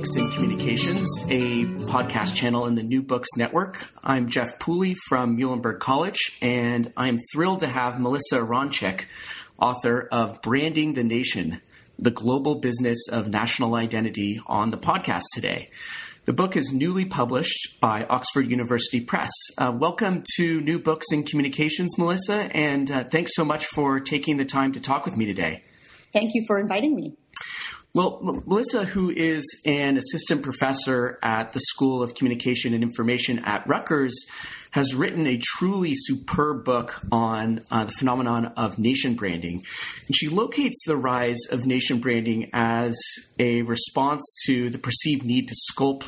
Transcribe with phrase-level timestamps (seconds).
[0.00, 3.86] Books in Communications, a podcast channel in the New Books Network.
[4.02, 9.04] I'm Jeff Pooley from Muhlenberg College, and I'm thrilled to have Melissa Aronczyk,
[9.58, 11.60] author of Branding the Nation
[11.98, 15.68] The Global Business of National Identity, on the podcast today.
[16.24, 19.30] The book is newly published by Oxford University Press.
[19.58, 24.38] Uh, welcome to New Books and Communications, Melissa, and uh, thanks so much for taking
[24.38, 25.62] the time to talk with me today.
[26.14, 27.18] Thank you for inviting me.
[27.92, 33.66] Well, Melissa, who is an assistant professor at the School of Communication and Information at
[33.66, 34.14] Rutgers,
[34.70, 39.64] has written a truly superb book on uh, the phenomenon of nation branding.
[40.06, 42.96] And she locates the rise of nation branding as
[43.40, 46.04] a response to the perceived need to sculpt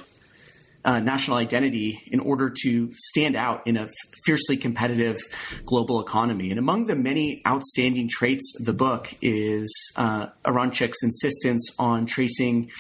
[0.85, 3.87] uh, national identity in order to stand out in a
[4.25, 5.19] fiercely competitive
[5.65, 6.51] global economy.
[6.51, 12.71] And among the many outstanding traits of the book is uh, Aronczyk's insistence on tracing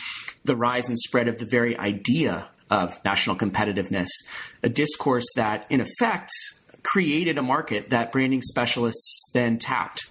[0.44, 4.08] the rise and spread of the very idea of national competitiveness,
[4.62, 6.30] a discourse that, in effect,
[6.82, 10.06] created a market that branding specialists then tapped.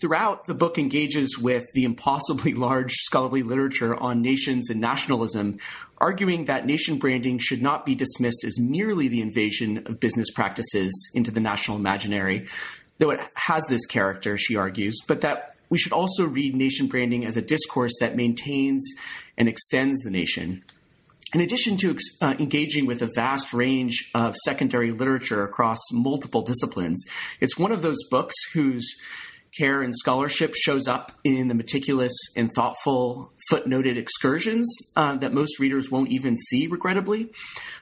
[0.00, 5.58] Throughout, the book engages with the impossibly large scholarly literature on nations and nationalism,
[5.98, 11.10] arguing that nation branding should not be dismissed as merely the invasion of business practices
[11.14, 12.46] into the national imaginary,
[12.98, 17.24] though it has this character, she argues, but that we should also read nation branding
[17.24, 18.84] as a discourse that maintains
[19.36, 20.62] and extends the nation.
[21.34, 27.04] In addition to uh, engaging with a vast range of secondary literature across multiple disciplines,
[27.40, 28.96] it's one of those books whose
[29.56, 35.58] care and scholarship shows up in the meticulous and thoughtful footnoted excursions uh, that most
[35.58, 37.30] readers won't even see, regrettably.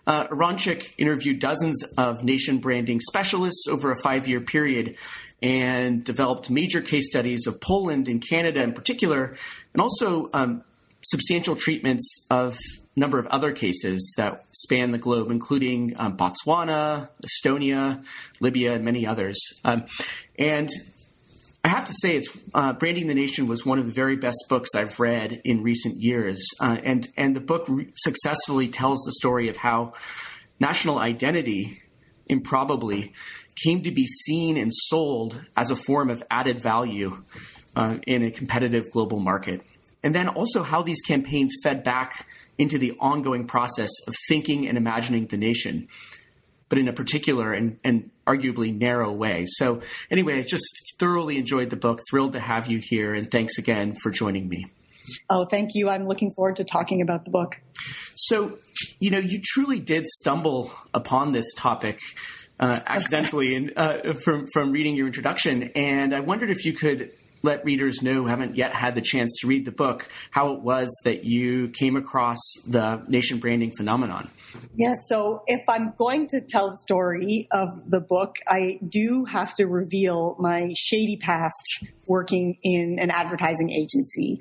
[0.06, 4.96] Uh, Aronczyk interviewed dozens of nation branding specialists over a five year period
[5.42, 9.36] and developed major case studies of Poland and Canada in particular,
[9.72, 10.62] and also um,
[11.02, 12.56] substantial treatments of
[12.96, 18.04] a number of other cases that span the globe, including um, Botswana, Estonia,
[18.40, 19.38] Libya, and many others.
[19.64, 19.84] Um,
[20.38, 20.70] and
[21.66, 24.38] I have to say, it's uh, "Branding the Nation" was one of the very best
[24.48, 29.10] books I've read in recent years, uh, and and the book re- successfully tells the
[29.14, 29.94] story of how
[30.60, 31.82] national identity,
[32.28, 33.14] improbably,
[33.64, 37.24] came to be seen and sold as a form of added value
[37.74, 39.60] uh, in a competitive global market,
[40.04, 42.28] and then also how these campaigns fed back
[42.58, 45.88] into the ongoing process of thinking and imagining the nation
[46.68, 49.44] but in a particular and, and arguably narrow way.
[49.46, 52.00] So, anyway, I just thoroughly enjoyed the book.
[52.10, 54.66] Thrilled to have you here, and thanks again for joining me.
[55.30, 55.88] Oh, thank you.
[55.88, 57.56] I'm looking forward to talking about the book.
[58.14, 58.58] So,
[58.98, 62.00] you know, you truly did stumble upon this topic
[62.58, 67.12] uh, accidentally in, uh, from from reading your introduction, and I wondered if you could
[67.42, 70.60] let readers know who haven't yet had the chance to read the book how it
[70.60, 74.28] was that you came across the nation branding phenomenon.
[74.54, 79.24] Yes, yeah, so if I'm going to tell the story of the book, I do
[79.24, 84.38] have to reveal my shady past working in an advertising agency.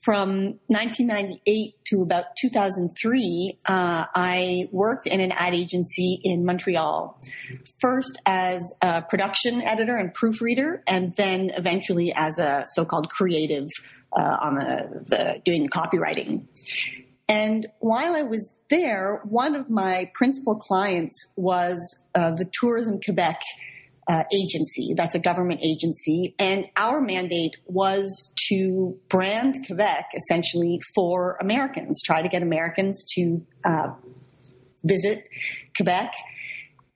[0.00, 7.20] From 1998 to about 2003, uh, I worked in an ad agency in Montreal.
[7.78, 13.68] First as a production editor and proofreader, and then eventually as a so-called creative
[14.18, 16.46] uh, on the, the doing the copywriting.
[17.28, 21.78] And while I was there, one of my principal clients was
[22.14, 23.42] uh, the Tourism Quebec
[24.10, 24.92] uh, agency.
[24.96, 26.34] That's a government agency.
[26.38, 33.46] And our mandate was to brand Quebec essentially for Americans, try to get Americans to
[33.64, 33.92] uh,
[34.82, 35.28] visit
[35.76, 36.12] Quebec.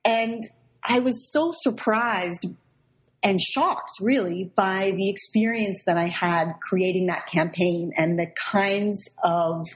[0.04, 0.42] And
[0.82, 2.46] I was so surprised
[3.24, 9.02] and shocked really by the experience that I had creating that campaign and the kinds
[9.24, 9.66] of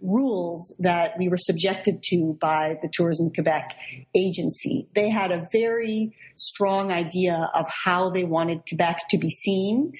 [0.00, 3.76] rules that we were subjected to by the Tourism Quebec
[4.16, 4.88] agency.
[4.94, 9.92] They had a very strong idea of how they wanted Quebec to be seen.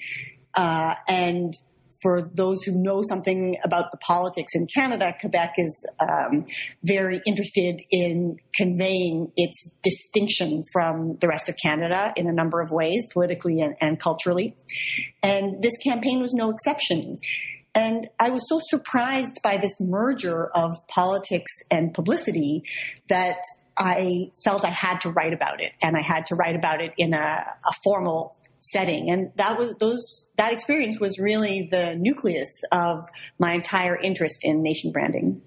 [0.55, 1.53] Uh, and
[2.01, 6.45] for those who know something about the politics in Canada, Quebec is um,
[6.83, 12.71] very interested in conveying its distinction from the rest of Canada in a number of
[12.71, 14.55] ways, politically and, and culturally.
[15.23, 17.17] And this campaign was no exception.
[17.73, 22.63] And I was so surprised by this merger of politics and publicity
[23.09, 23.39] that
[23.77, 26.93] I felt I had to write about it, and I had to write about it
[26.97, 28.37] in a, a formal
[28.71, 29.09] setting.
[29.09, 32.99] And that was those that experience was really the nucleus of
[33.39, 35.41] my entire interest in nation branding.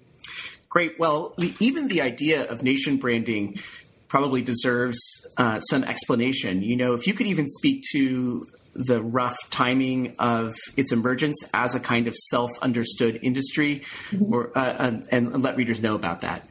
[0.69, 0.99] Great.
[0.99, 3.59] Well, even the idea of nation branding
[4.07, 4.99] probably deserves
[5.37, 6.61] uh, some explanation.
[6.61, 11.75] You know, if you could even speak to the rough timing of its emergence as
[11.75, 13.81] a kind of self-understood industry,
[14.11, 14.33] mm-hmm.
[14.33, 16.47] or uh, and, and let readers know about that.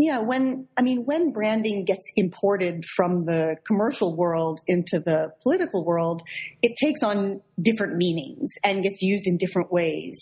[0.00, 5.84] Yeah, when I mean when branding gets imported from the commercial world into the political
[5.84, 6.22] world,
[6.62, 10.16] it takes on different meanings and gets used in different ways.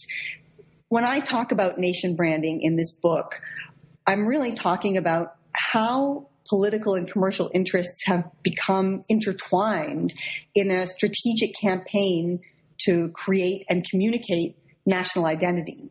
[0.88, 3.34] When I talk about nation branding in this book,
[4.06, 10.14] I'm really talking about how political and commercial interests have become intertwined
[10.54, 12.40] in a strategic campaign
[12.86, 14.56] to create and communicate
[14.86, 15.90] national identity.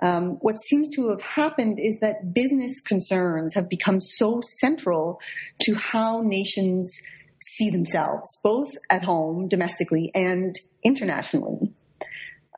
[0.00, 5.20] Um, what seems to have happened is that business concerns have become so central
[5.62, 6.92] to how nations
[7.40, 10.54] see themselves, both at home, domestically, and
[10.84, 11.72] internationally.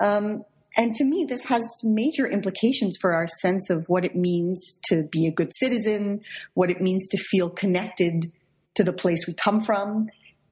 [0.01, 0.45] Um,
[0.77, 5.03] and to me, this has major implications for our sense of what it means to
[5.11, 6.21] be a good citizen,
[6.55, 8.27] what it means to feel connected
[8.77, 10.09] to the place we come from,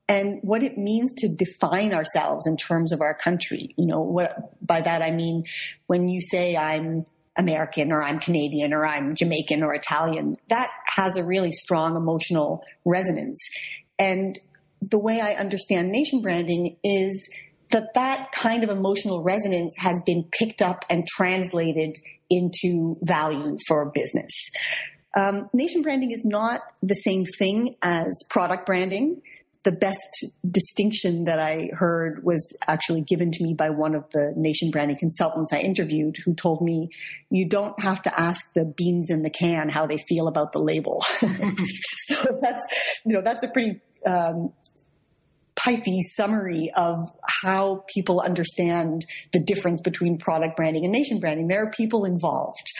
[0.09, 3.75] and what it means to define ourselves in terms of our country.
[3.77, 5.45] You know, what by that I mean
[5.87, 7.05] when you say I'm
[7.37, 12.65] American or I'm Canadian or I'm Jamaican or Italian, that has a really strong emotional
[12.85, 13.41] resonance.
[13.99, 14.39] And
[14.81, 17.29] the way I understand nation branding is
[17.71, 21.97] that that kind of emotional resonance has been picked up and translated
[22.31, 24.33] into value for business.
[25.17, 29.23] Um, nation branding is not the same thing as product branding
[29.69, 34.33] the best distinction that I heard was actually given to me by one of the
[34.35, 36.89] nation branding consultants I interviewed who told me
[37.29, 40.59] you don't have to ask the beans in the can how they feel about the
[40.59, 41.05] label.
[41.21, 42.67] so that's,
[43.05, 44.55] you know, that's a pretty, um,
[45.63, 46.97] pithy summary of
[47.43, 49.05] how people understand
[49.35, 51.49] the difference between product branding and nation branding.
[51.49, 52.73] There are people involved.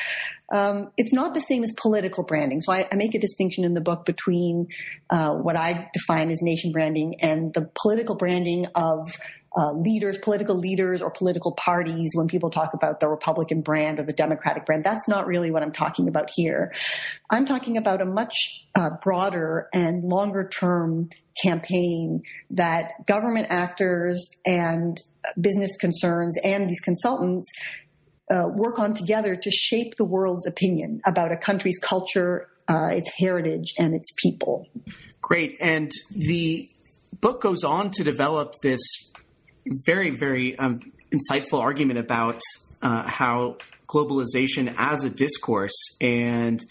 [0.55, 2.61] Um, it's not the same as political branding.
[2.61, 4.69] So I, I make a distinction in the book between
[5.11, 9.11] uh, what I define as nation branding and the political branding of
[9.57, 14.05] uh, leaders, political leaders, or political parties when people talk about the Republican brand or
[14.05, 14.85] the Democratic brand.
[14.85, 16.73] That's not really what I'm talking about here.
[17.31, 21.11] I'm talking about a much uh, broader and longer term
[21.43, 24.97] campaign that government actors and
[25.41, 27.49] business concerns and these consultants
[28.31, 33.11] uh, work on together to shape the world's opinion about a country's culture, uh, its
[33.19, 34.67] heritage, and its people.
[35.21, 35.57] Great.
[35.61, 36.71] And the
[37.21, 38.81] book goes on to develop this
[39.87, 40.81] very, very um,
[41.13, 42.41] insightful argument about
[42.83, 43.57] uh, how
[43.89, 46.63] globalization as a discourse and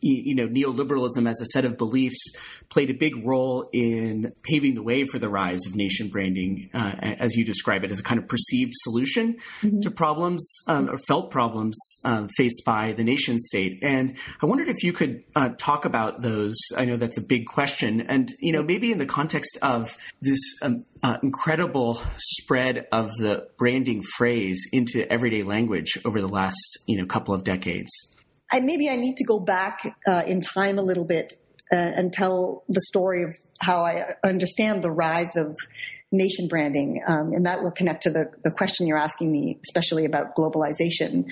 [0.00, 2.34] you know neoliberalism as a set of beliefs
[2.70, 6.94] played a big role in paving the way for the rise of nation branding, uh,
[7.00, 9.80] as you describe it, as a kind of perceived solution mm-hmm.
[9.80, 13.80] to problems um, or felt problems um, faced by the nation state.
[13.82, 16.56] And I wondered if you could uh, talk about those.
[16.76, 20.40] I know that's a big question, and you know maybe in the context of this
[20.62, 26.98] um, uh, incredible spread of the branding phrase into everyday language over the last you
[26.98, 27.90] know couple of decades.
[28.50, 31.34] I, maybe I need to go back uh, in time a little bit
[31.72, 35.56] uh, and tell the story of how I understand the rise of
[36.12, 40.04] nation branding, um, and that will connect to the, the question you're asking me, especially
[40.04, 41.24] about globalization.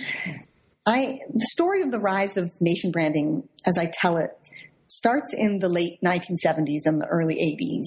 [0.87, 4.31] I, the story of the rise of nation branding, as I tell it,
[4.87, 7.87] starts in the late 1970s and the early 80s.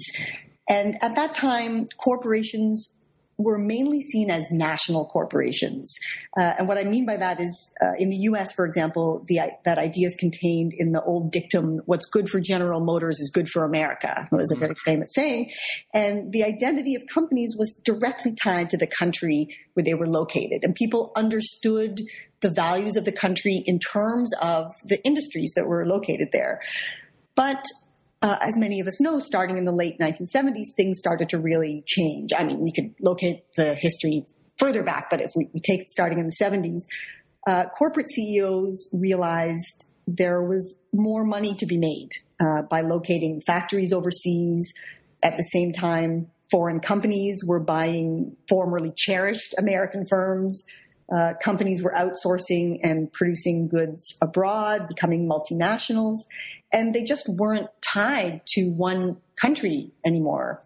[0.70, 2.98] And at that time, corporations
[3.42, 5.96] were mainly seen as national corporations.
[6.38, 9.40] Uh, and what I mean by that is, uh, in the U.S., for example, the,
[9.66, 13.48] that idea is contained in the old dictum, "What's good for General Motors is good
[13.48, 15.52] for America." It was a very famous saying,
[15.94, 20.64] and the identity of companies was directly tied to the country where they were located,
[20.64, 22.00] and people understood
[22.42, 26.60] the values of the country in terms of the industries that were located there.
[27.36, 27.64] But
[28.22, 31.84] uh, as many of us know, starting in the late 1970s, things started to really
[31.88, 32.32] change.
[32.38, 34.26] I mean, we could locate the history
[34.60, 36.82] further back, but if we, we take it starting in the 70s,
[37.48, 42.10] uh, corporate CEOs realized there was more money to be made
[42.40, 44.72] uh, by locating factories overseas.
[45.24, 50.64] At the same time, foreign companies were buying formerly cherished American firms.
[51.14, 56.18] Uh, companies were outsourcing and producing goods abroad, becoming multinationals,
[56.72, 60.64] and they just weren't tied to one country anymore.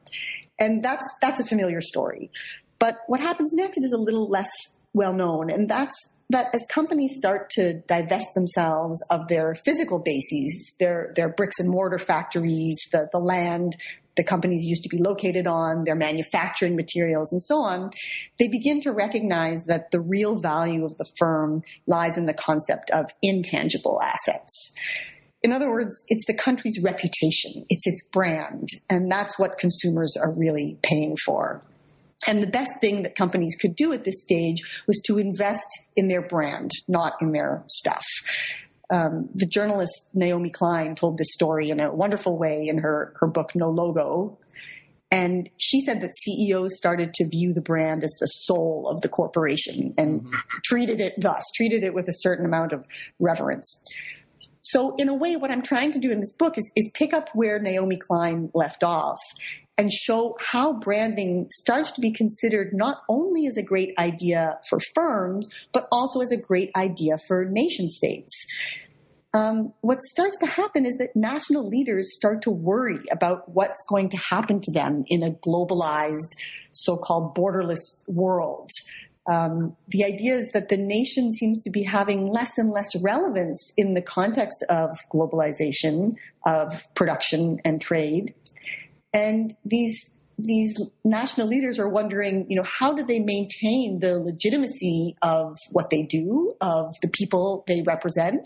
[0.60, 2.32] And that's that's a familiar story.
[2.80, 4.50] But what happens next is a little less
[4.94, 10.76] well known, and that's that as companies start to divest themselves of their physical bases,
[10.80, 13.76] their their bricks and mortar factories, the the land
[14.16, 17.92] the companies used to be located on, their manufacturing materials, and so on,
[18.40, 22.90] they begin to recognize that the real value of the firm lies in the concept
[22.92, 24.72] of intangible assets.
[25.46, 30.32] In other words, it's the country's reputation, it's its brand, and that's what consumers are
[30.32, 31.64] really paying for.
[32.25, 36.08] And the best thing that companies could do at this stage was to invest in
[36.08, 38.04] their brand, not in their stuff.
[38.90, 43.28] Um, the journalist Naomi Klein told this story in a wonderful way in her, her
[43.28, 44.40] book, No Logo.
[45.12, 49.10] And she said that CEOs started to view the brand as the soul of the
[49.10, 50.58] corporation and mm-hmm.
[50.64, 52.88] treated it thus, treated it with a certain amount of
[53.20, 53.84] reverence.
[54.66, 57.14] So, in a way, what I'm trying to do in this book is, is pick
[57.14, 59.20] up where Naomi Klein left off
[59.78, 64.80] and show how branding starts to be considered not only as a great idea for
[64.96, 68.34] firms, but also as a great idea for nation states.
[69.36, 74.10] Um, what starts to happen is that national leaders start to worry about what's going
[74.10, 76.32] to happen to them in a globalized,
[76.72, 78.72] so called borderless world.
[79.27, 83.74] Um, the idea is that the nation seems to be having less and less relevance
[83.75, 86.15] in the context of globalization,
[86.46, 88.36] of production and trade.
[89.13, 95.15] And these these national leaders are wondering, you know, how do they maintain the legitimacy
[95.22, 98.46] of what they do, of the people they represent?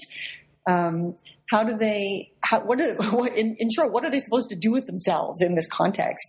[0.69, 1.15] Um,
[1.49, 2.31] how do they?
[2.41, 5.41] How, what, are, what in, in short, what are they supposed to do with themselves
[5.41, 6.25] in this context?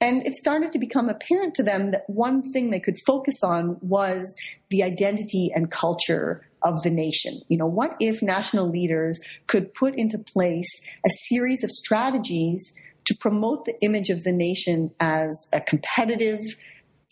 [0.00, 3.76] And it started to become apparent to them that one thing they could focus on
[3.82, 4.34] was
[4.70, 7.40] the identity and culture of the nation.
[7.48, 10.68] You know, what if national leaders could put into place
[11.04, 12.72] a series of strategies
[13.04, 16.40] to promote the image of the nation as a competitive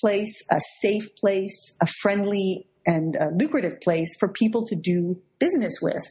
[0.00, 5.75] place, a safe place, a friendly and a lucrative place for people to do business
[5.83, 6.04] with?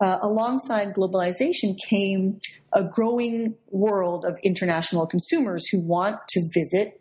[0.00, 2.40] Uh, alongside globalization came
[2.72, 7.00] a growing world of international consumers who want to visit,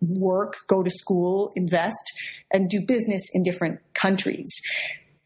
[0.00, 2.12] work, go to school, invest,
[2.52, 4.48] and do business in different countries.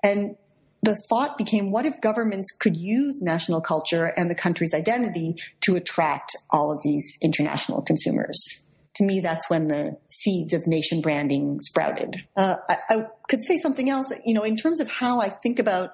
[0.03, 0.37] And
[0.83, 5.77] the thought became what if governments could use national culture and the country's identity to
[5.77, 8.63] attract all of these international consumers?
[8.97, 12.17] To me, that's when the seeds of nation branding sprouted.
[12.37, 15.59] Uh, I, I, could say something else, you know, in terms of how I think
[15.59, 15.93] about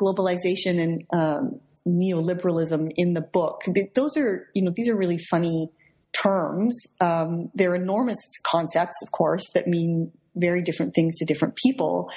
[0.00, 3.62] globalization and um, neoliberalism in the book.
[3.94, 5.70] Those are, you know, these are really funny
[6.12, 6.80] terms.
[7.00, 12.10] Um, they're enormous concepts, of course, that mean very different things to different people.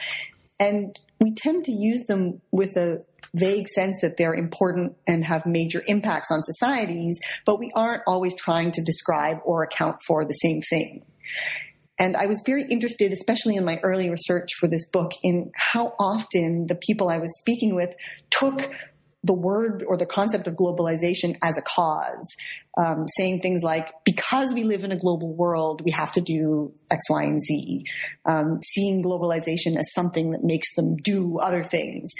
[0.60, 5.46] And we tend to use them with a vague sense that they're important and have
[5.46, 10.34] major impacts on societies, but we aren't always trying to describe or account for the
[10.34, 11.04] same thing.
[12.02, 15.94] And I was very interested, especially in my early research for this book, in how
[16.00, 17.94] often the people I was speaking with
[18.32, 18.72] took
[19.24, 22.36] the word or the concept of globalization as a cause,
[22.78, 26.74] um, saying things like, because we live in a global world, we have to do
[26.92, 27.86] X, Y, and Z,
[28.26, 32.14] um, seeing globalization as something that makes them do other things.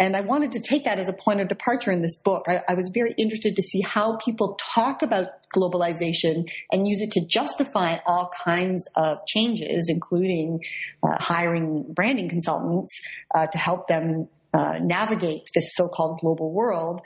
[0.00, 2.46] And I wanted to take that as a point of departure in this book.
[2.48, 7.10] I, I was very interested to see how people talk about globalization and use it
[7.12, 10.60] to justify all kinds of changes, including
[11.02, 13.00] uh, hiring branding consultants
[13.34, 17.02] uh, to help them uh, navigate this so-called global world.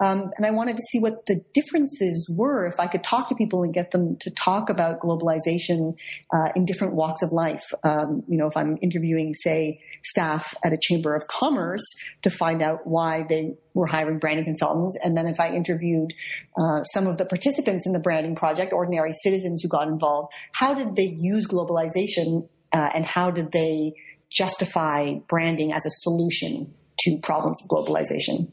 [0.00, 3.34] Um, and I wanted to see what the differences were if I could talk to
[3.34, 5.96] people and get them to talk about globalization
[6.32, 7.64] uh, in different walks of life.
[7.82, 11.84] Um, you know, if I'm interviewing, say, staff at a chamber of commerce
[12.22, 16.12] to find out why they were hiring branding consultants, and then if I interviewed
[16.56, 20.74] uh, some of the participants in the branding project, ordinary citizens who got involved, how
[20.74, 23.94] did they use globalization uh, and how did they
[24.30, 28.50] justify branding as a solution to problems of globalization?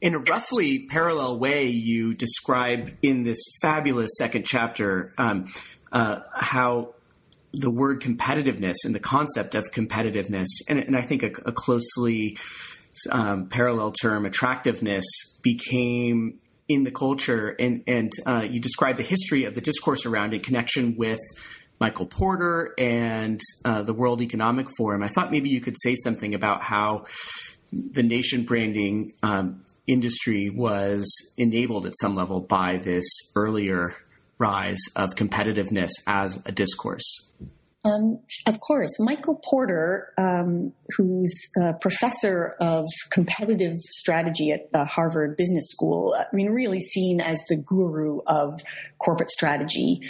[0.00, 5.46] In a roughly parallel way, you describe in this fabulous second chapter um,
[5.90, 6.94] uh, how
[7.52, 12.36] the word competitiveness and the concept of competitiveness, and, and I think a, a closely
[13.10, 15.04] um, parallel term, attractiveness,
[15.42, 16.38] became
[16.68, 17.48] in the culture.
[17.48, 21.18] And, and uh, you describe the history of the discourse around in connection with
[21.80, 25.02] Michael Porter and uh, the World Economic Forum.
[25.02, 27.00] I thought maybe you could say something about how
[27.72, 31.06] the nation branding um, industry was
[31.36, 33.06] enabled at some level by this
[33.36, 33.94] earlier
[34.38, 37.32] rise of competitiveness as a discourse?
[37.84, 41.32] Um, of course, Michael Porter, um, who's
[41.62, 47.40] a professor of competitive strategy at the Harvard Business School, I mean, really seen as
[47.48, 48.60] the guru of
[48.98, 50.00] corporate strategy,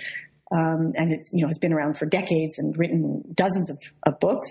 [0.51, 4.21] um, and it you know has been around for decades and written dozens of, of
[4.21, 4.51] books.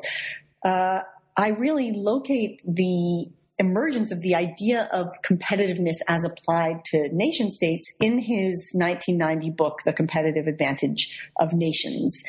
[0.64, 1.02] Uh,
[1.36, 3.28] I really locate the
[3.60, 9.80] emergence of the idea of competitiveness as applied to nation states in his 1990 book,
[9.86, 12.22] The Competitive Advantage of Nations.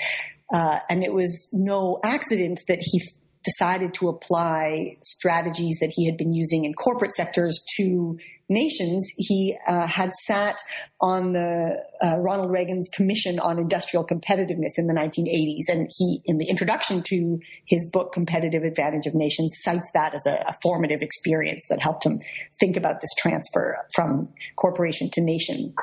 [0.52, 6.06] Uh, and it was no accident that he f- decided to apply strategies that he
[6.06, 8.18] had been using in corporate sectors to
[8.48, 9.08] nations.
[9.16, 10.60] He uh, had sat
[11.00, 16.38] on the uh, Ronald Reagan's Commission on Industrial Competitiveness in the 1980s, and he, in
[16.38, 21.02] the introduction to his book "Competitive Advantage of Nations," cites that as a, a formative
[21.02, 22.20] experience that helped him
[22.60, 25.74] think about this transfer from corporation to nation.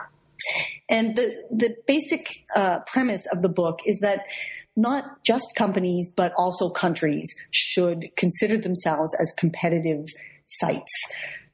[0.89, 4.25] And the the basic uh, premise of the book is that
[4.75, 10.05] not just companies, but also countries should consider themselves as competitive
[10.47, 10.91] sites.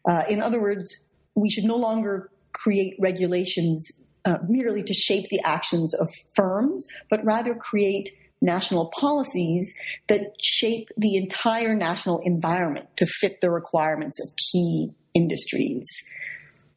[0.08, 0.96] Uh, in other words,
[1.36, 3.92] we should no longer create regulations
[4.26, 9.74] uh, merely to shape the actions of firms, but rather create national policies
[10.08, 15.88] that shape the entire national environment to fit the requirements of key industries.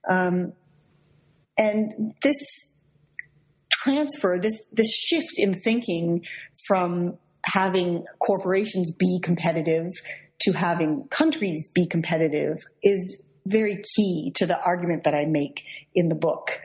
[0.08, 0.52] Um,
[1.56, 2.76] and this
[3.70, 6.24] transfer, this this shift in thinking
[6.66, 9.92] from having corporations be competitive
[10.40, 15.64] to having countries be competitive is very key to the argument that I make
[15.94, 16.60] in the book.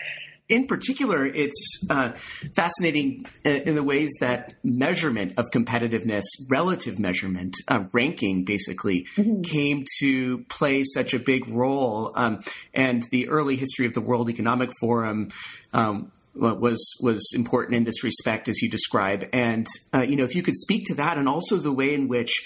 [0.47, 2.13] In particular, it's uh,
[2.55, 9.43] fascinating uh, in the ways that measurement of competitiveness, relative measurement, uh, ranking basically, mm-hmm.
[9.43, 12.13] came to play such a big role.
[12.15, 12.41] Um,
[12.73, 15.29] and the early history of the World Economic Forum
[15.71, 19.29] um, was was important in this respect, as you describe.
[19.31, 22.07] And uh, you know, if you could speak to that, and also the way in
[22.07, 22.41] which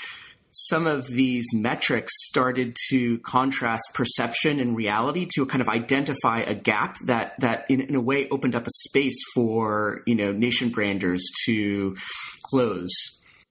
[0.54, 6.54] some of these metrics started to contrast perception and reality to kind of identify a
[6.54, 10.70] gap that that in, in a way opened up a space for you know nation
[10.70, 11.96] branders to
[12.44, 12.92] close.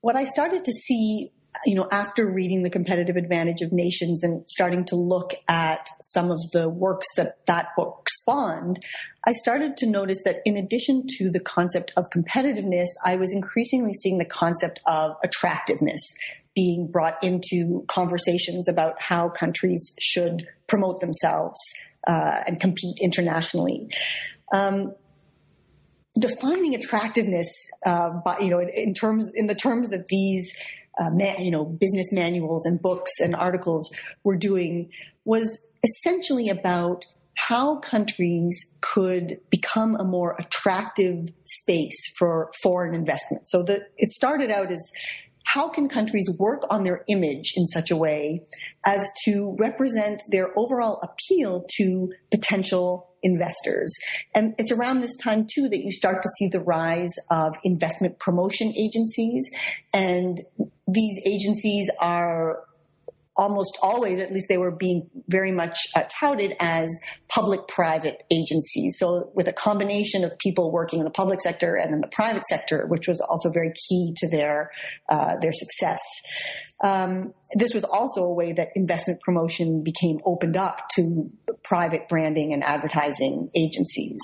[0.01, 1.33] What I started to see
[1.67, 6.31] you know, after reading The Competitive Advantage of Nations and starting to look at some
[6.31, 8.79] of the works that that book spawned,
[9.27, 13.93] I started to notice that in addition to the concept of competitiveness, I was increasingly
[13.93, 16.03] seeing the concept of attractiveness
[16.55, 21.59] being brought into conversations about how countries should promote themselves
[22.07, 23.89] uh, and compete internationally.
[24.53, 24.95] Um,
[26.19, 27.51] defining attractiveness,
[27.87, 30.53] uh, by, you know, in, in terms in the terms that these
[31.01, 33.91] uh, you know, business manuals and books and articles
[34.25, 34.91] were doing
[35.25, 43.49] was essentially about how countries could become a more attractive space for foreign investment.
[43.49, 44.91] So the, it started out as
[45.53, 48.43] how can countries work on their image in such a way
[48.85, 53.95] as to represent their overall appeal to potential investors?
[54.35, 58.19] And it's around this time too that you start to see the rise of investment
[58.19, 59.51] promotion agencies
[59.93, 60.41] and
[60.89, 62.61] these agencies are
[63.37, 66.91] almost always, at least they were being very much uh, touted as
[67.29, 68.97] public-private agencies.
[68.99, 72.45] So with a combination of people working in the public sector and in the private
[72.45, 74.71] sector, which was also very key to their
[75.09, 76.03] uh, their success.
[76.85, 81.31] Um, this was also a way that investment promotion became opened up to
[81.65, 84.21] private branding and advertising agencies.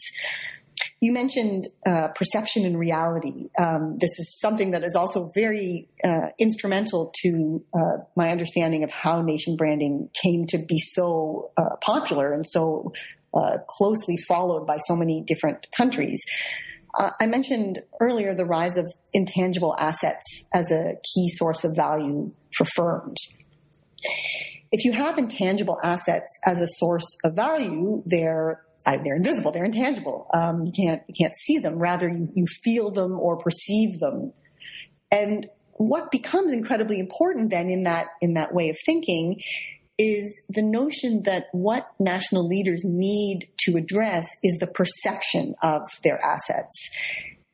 [1.01, 3.51] You mentioned uh, perception and reality.
[3.57, 8.91] Um, this is something that is also very uh, instrumental to uh, my understanding of
[8.91, 12.93] how nation branding came to be so uh, popular and so
[13.33, 16.21] uh, closely followed by so many different countries.
[16.99, 22.33] Uh, I mentioned earlier the rise of intangible assets as a key source of value
[22.57, 23.19] for firms.
[24.73, 28.63] If you have intangible assets as a source of value, they're
[28.97, 30.27] they're invisible, they're intangible.
[30.33, 31.79] Um, you can't you can't see them.
[31.79, 34.33] Rather, you, you feel them or perceive them.
[35.11, 39.41] And what becomes incredibly important then in that in that way of thinking
[39.99, 46.19] is the notion that what national leaders need to address is the perception of their
[46.25, 46.89] assets,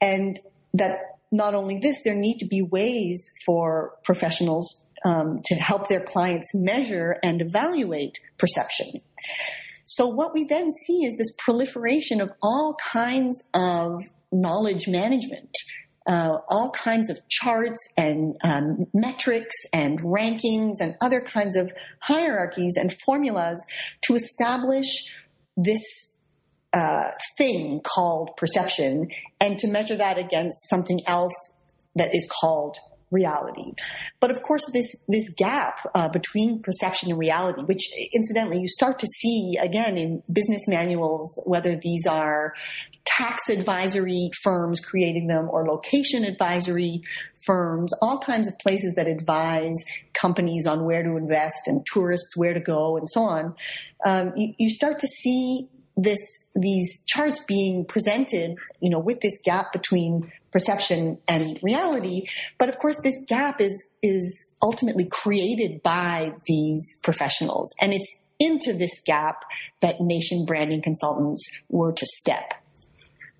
[0.00, 0.38] and
[0.74, 0.98] that
[1.32, 6.54] not only this, there need to be ways for professionals um, to help their clients
[6.54, 8.92] measure and evaluate perception.
[9.94, 14.00] So what we then see is this proliferation of all kinds of
[14.32, 15.56] knowledge management.
[16.04, 22.74] Uh, all kinds of charts and um, metrics and rankings and other kinds of hierarchies
[22.76, 23.64] and formulas
[24.02, 25.06] to establish
[25.56, 26.18] this
[26.74, 29.08] uh, thing called perception
[29.40, 31.54] and to measure that against something else
[31.94, 32.76] that is called
[33.10, 33.72] reality.
[34.20, 38.98] But of course, this this gap uh, between perception and reality, which incidentally you start
[39.00, 42.54] to see again in business manuals, whether these are
[43.04, 47.02] tax advisory firms creating them or location advisory
[47.44, 49.76] firms, all kinds of places that advise
[50.14, 53.54] companies on where to invest and tourists where to go and so on.
[54.04, 59.38] Um, you, you start to see this these charts being presented, you know, with this
[59.44, 62.22] gap between perception and reality.
[62.58, 67.74] But of course, this gap is, is ultimately created by these professionals.
[67.80, 69.44] And it's into this gap
[69.82, 72.54] that nation branding consultants were to step.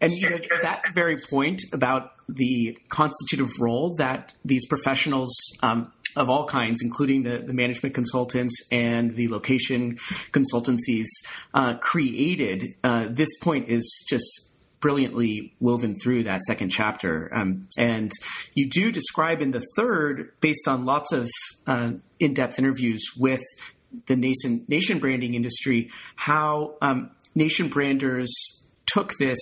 [0.01, 6.31] And you know, that very point about the constitutive role that these professionals um, of
[6.31, 9.99] all kinds, including the, the management consultants and the location
[10.33, 11.07] consultancies,
[11.55, 14.54] uh, created, uh, this point is just
[14.85, 17.31] brilliantly woven through that second chapter.
[17.35, 18.13] Um, and
[18.53, 21.31] you do describe in the third, based on lots of
[21.67, 23.41] uh, in depth interviews with
[24.09, 28.31] the nation, nation branding industry, how um, nation branders
[28.85, 29.39] took this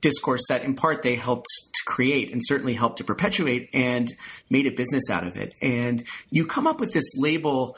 [0.00, 4.10] discourse that in part they helped to create and certainly helped to perpetuate and
[4.48, 5.52] made a business out of it.
[5.60, 7.76] And you come up with this label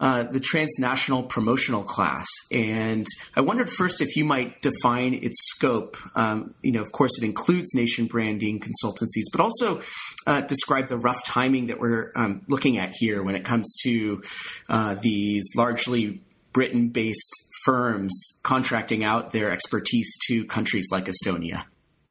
[0.00, 2.26] uh, the transnational promotional class.
[2.50, 5.96] And I wondered first if you might define its scope.
[6.16, 9.82] Um, you know, of course, it includes nation branding consultancies, but also
[10.26, 14.22] uh, describe the rough timing that we're um, looking at here when it comes to
[14.68, 17.34] uh, these largely Britain based
[17.64, 21.64] firms contracting out their expertise to countries like Estonia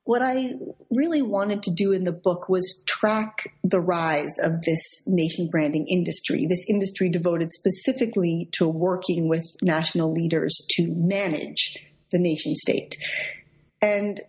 [0.10, 0.54] what I
[0.90, 5.86] really wanted to do in the book was track the rise of this nation branding
[5.88, 11.78] industry, this industry devoted specifically to working with national leaders to manage
[12.12, 12.96] the nation state.
[13.84, 14.20] And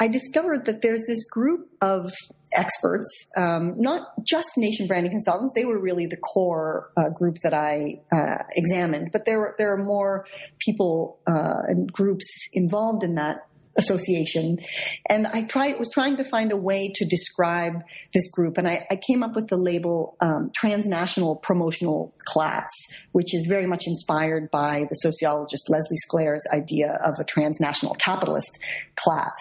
[0.00, 2.10] I discovered that there's this group of
[2.52, 5.52] experts, um, not just nation branding consultants.
[5.54, 9.84] They were really the core uh, group that I uh, examined, but there there are
[9.84, 10.26] more
[10.58, 14.58] people uh, and groups involved in that association.
[15.08, 17.82] And I tried, was trying to find a way to describe
[18.14, 18.58] this group.
[18.58, 22.68] And I, I came up with the label um, transnational promotional class,
[23.12, 28.58] which is very much inspired by the sociologist Leslie Sklair's idea of a transnational capitalist
[28.96, 29.40] class.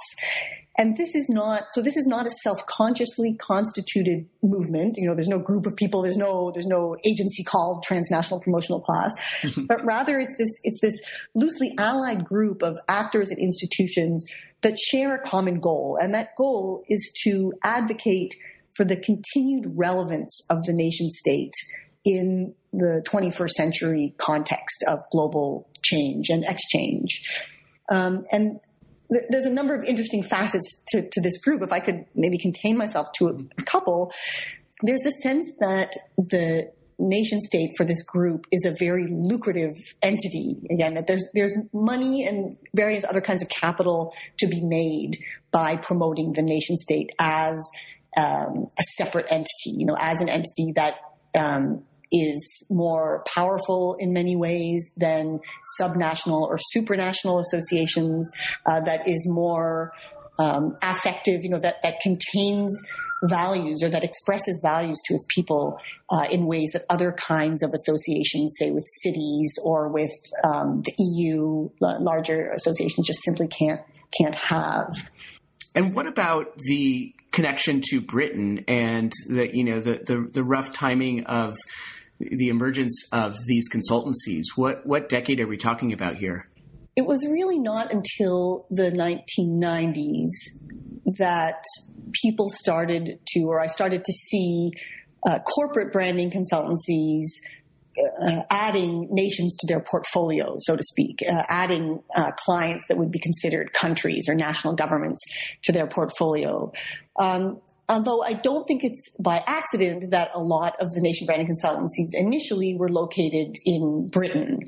[0.81, 4.95] And this is not, so this is not a self-consciously constituted movement.
[4.97, 8.81] You know, there's no group of people, there's no, there's no agency called transnational promotional
[8.81, 9.13] class,
[9.67, 10.99] but rather it's this, it's this
[11.35, 14.25] loosely allied group of actors and institutions
[14.61, 15.99] that share a common goal.
[16.01, 18.33] And that goal is to advocate
[18.75, 21.53] for the continued relevance of the nation state
[22.03, 27.21] in the 21st century context of global change and exchange.
[27.91, 28.59] Um, and
[29.29, 31.61] there's a number of interesting facets to, to this group.
[31.61, 34.11] If I could maybe contain myself to a, a couple,
[34.81, 40.61] there's a sense that the nation state for this group is a very lucrative entity.
[40.71, 45.17] Again, that there's there's money and various other kinds of capital to be made
[45.51, 47.69] by promoting the nation state as
[48.17, 49.71] um, a separate entity.
[49.77, 50.95] You know, as an entity that
[51.35, 55.39] um, is more powerful in many ways than
[55.79, 58.31] subnational or supranational associations,
[58.65, 59.93] uh, that is more
[60.39, 62.75] um, affective, you know, that, that contains
[63.23, 67.71] values or that expresses values to its people uh, in ways that other kinds of
[67.73, 70.11] associations, say with cities or with
[70.43, 73.81] um, the EU, larger associations, just simply can't
[74.19, 75.09] can't have.
[75.73, 80.73] And what about the connection to Britain and the you know the the, the rough
[80.73, 81.55] timing of
[82.31, 84.43] the emergence of these consultancies?
[84.55, 86.47] What what decade are we talking about here?
[86.95, 90.29] It was really not until the 1990s
[91.17, 91.63] that
[92.21, 94.71] people started to, or I started to see
[95.25, 97.27] uh, corporate branding consultancies
[98.21, 103.11] uh, adding nations to their portfolio, so to speak, uh, adding uh, clients that would
[103.11, 105.21] be considered countries or national governments
[105.63, 106.71] to their portfolio.
[107.17, 107.59] Um,
[107.91, 112.09] although I don't think it's by accident that a lot of the nation branding consultancies
[112.13, 114.61] initially were located in Britain.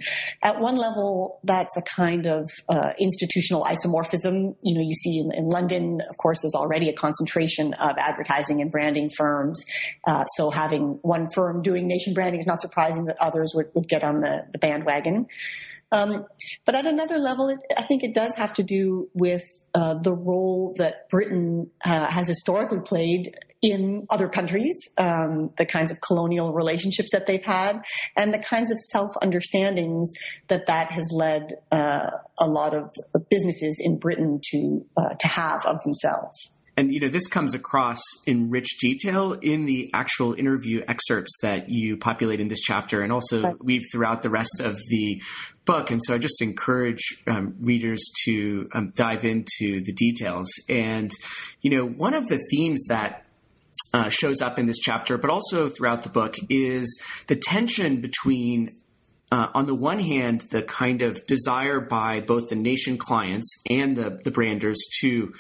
[0.44, 4.56] At one level, that's a kind of uh, institutional isomorphism.
[4.62, 8.62] You know, you see in, in, London, of course, there's already a concentration of advertising
[8.62, 9.64] and branding firms.
[10.06, 13.88] Uh, so having one firm doing nation branding is not surprising that others would, would
[13.88, 15.28] get on the, the bandwagon.
[15.94, 16.26] Um,
[16.66, 19.44] but at another level, it, I think it does have to do with
[19.76, 25.90] uh, the role that Britain uh, has historically played in other countries, um, the kinds
[25.92, 27.82] of colonial relationships that they've had,
[28.18, 30.12] and the kinds of self understandings
[30.50, 32.90] that that has led uh, a lot of
[33.30, 38.02] businesses in Britain to uh, to have of themselves and you know this comes across
[38.26, 43.12] in rich detail in the actual interview excerpts that you populate in this chapter and
[43.12, 43.64] also right.
[43.64, 45.22] weave throughout the rest of the
[45.66, 51.12] book and so i just encourage um, readers to um, dive into the details and
[51.62, 53.26] you know one of the themes that
[53.94, 58.76] uh, shows up in this chapter but also throughout the book is the tension between
[59.32, 63.98] uh, on the one hand, the kind of desire by both the nation clients and
[63.98, 65.34] the, the branders to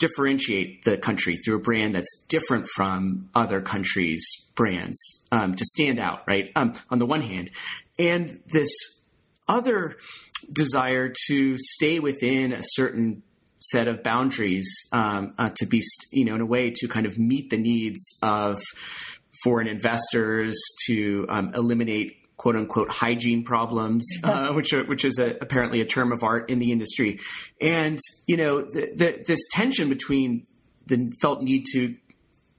[0.00, 6.00] differentiate the country through a brand that's different from other countries' brands um, to stand
[6.00, 6.50] out, right?
[6.56, 7.50] Um, on the one hand,
[7.98, 8.70] and this
[9.46, 9.96] other
[10.52, 13.22] desire to stay within a certain
[13.60, 17.18] set of boundaries um, uh, to be, you know, in a way to kind of
[17.18, 18.58] meet the needs of
[19.44, 25.36] foreign investors to um, eliminate quote unquote hygiene problems, uh, which are, which is a,
[25.42, 27.20] apparently a term of art in the industry.
[27.60, 30.46] And you know, the, the, this tension between
[30.86, 31.94] the felt need to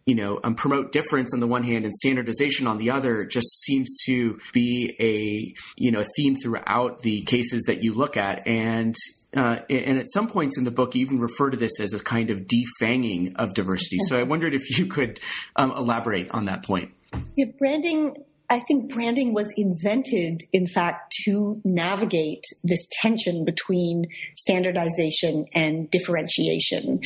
[0.05, 3.47] you know um, promote difference on the one hand and standardization on the other just
[3.63, 8.95] seems to be a you know theme throughout the cases that you look at and
[9.35, 12.03] uh, and at some points in the book, you even refer to this as a
[12.03, 13.97] kind of defanging of diversity.
[14.09, 15.21] So I wondered if you could
[15.55, 16.93] um, elaborate on that point.
[17.37, 18.13] Yeah, branding
[18.51, 26.99] I think branding was invented, in fact, to navigate this tension between standardization and differentiation.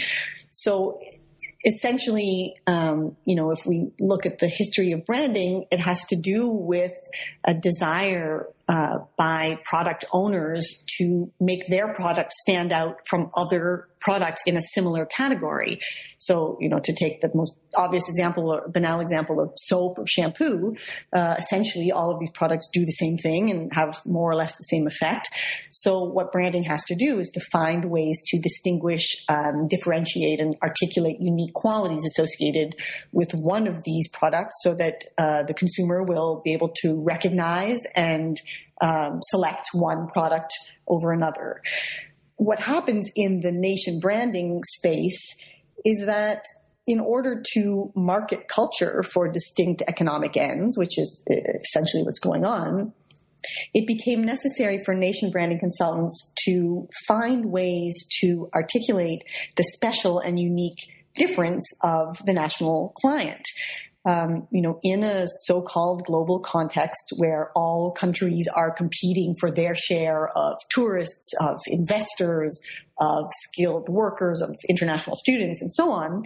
[0.49, 0.99] So
[1.63, 6.15] essentially, um, you know, if we look at the history of branding, it has to
[6.15, 6.93] do with
[7.43, 14.41] a desire uh, by product owners to make their product stand out from other products
[14.45, 15.79] in a similar category.
[16.19, 20.05] So, you know, to take the most obvious example or banal example of soap or
[20.07, 20.75] shampoo,
[21.11, 24.55] uh, essentially all of these products do the same thing and have more or less
[24.55, 25.29] the same effect.
[25.71, 30.55] So, what branding has to do is to find ways to distinguish, um, differentiate, and
[30.63, 32.75] articulate unique qualities associated
[33.11, 37.79] with one of these products so that uh, the consumer will be able to recognize
[37.95, 38.39] and
[38.81, 40.53] um, select one product
[40.87, 41.61] over another.
[42.37, 45.35] What happens in the nation branding space
[45.85, 46.43] is that
[46.87, 52.45] in order to market culture for distinct economic ends, which is uh, essentially what's going
[52.45, 52.93] on,
[53.73, 59.23] it became necessary for nation branding consultants to find ways to articulate
[59.55, 63.43] the special and unique difference of the national client
[64.05, 69.73] um, you know, in a so-called global context where all countries are competing for their
[69.73, 72.61] share of tourists, of investors,
[72.99, 76.23] of skilled workers, of international students, and so on,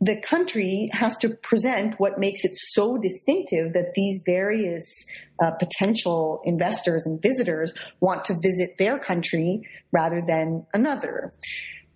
[0.00, 5.06] the country has to present what makes it so distinctive that these various
[5.42, 11.32] uh, potential investors and visitors want to visit their country rather than another.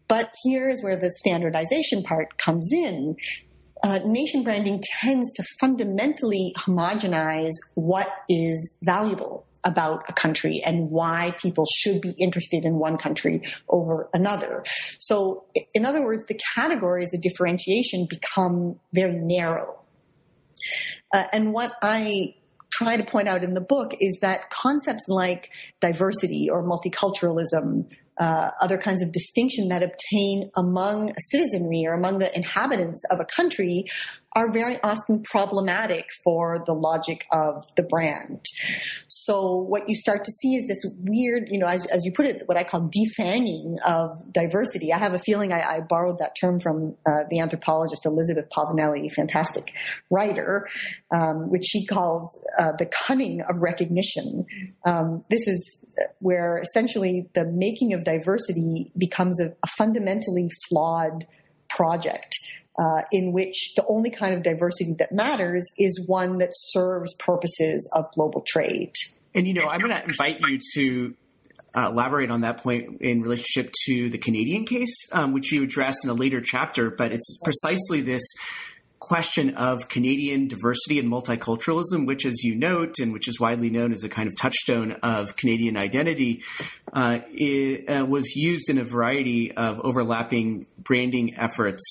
[0.09, 3.17] But here is where the standardization part comes in
[3.83, 11.35] uh, nation branding tends to fundamentally homogenize what is valuable about a country and why
[11.41, 14.65] people should be interested in one country over another.
[14.99, 19.81] So, in other words, the categories of differentiation become very narrow.
[21.15, 22.37] Uh, and what I
[22.73, 27.87] try to point out in the book is that concepts like diversity or multiculturalism
[28.21, 33.25] uh, other kinds of distinction that obtain among citizenry or among the inhabitants of a
[33.25, 33.85] country
[34.37, 38.45] are very often problematic for the logic of the brand.
[39.09, 42.27] So what you start to see is this weird, you know, as, as you put
[42.27, 44.93] it, what I call defanging of diversity.
[44.93, 49.11] I have a feeling I, I borrowed that term from uh, the anthropologist Elizabeth Povinelli,
[49.11, 49.73] fantastic
[50.11, 50.69] writer,
[51.13, 54.47] um, which she calls uh, the cunning of recognition.
[54.85, 55.85] Um, this is
[56.21, 61.27] where essentially the making of diversity becomes a, a fundamentally flawed
[61.69, 62.37] project
[62.79, 67.91] uh, in which the only kind of diversity that matters is one that serves purposes
[67.95, 68.93] of global trade.
[69.35, 71.15] And you know, I'm going to invite you to
[71.75, 76.05] uh, elaborate on that point in relationship to the Canadian case, um, which you address
[76.05, 76.91] in a later chapter.
[76.91, 78.23] But it's precisely this
[78.99, 83.93] question of Canadian diversity and multiculturalism, which, as you note, and which is widely known
[83.93, 86.43] as a kind of touchstone of Canadian identity,
[86.93, 91.83] uh, it, uh, was used in a variety of overlapping branding efforts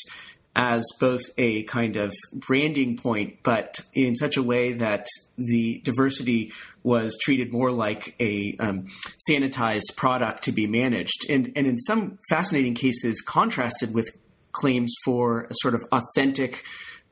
[0.56, 5.08] as both a kind of branding point, but in such a way that
[5.38, 6.52] the diversity
[6.84, 8.88] was treated more like a um,
[9.30, 14.10] sanitized product to be managed, and, and in some fascinating cases, contrasted with
[14.52, 16.64] claims for a sort of authentic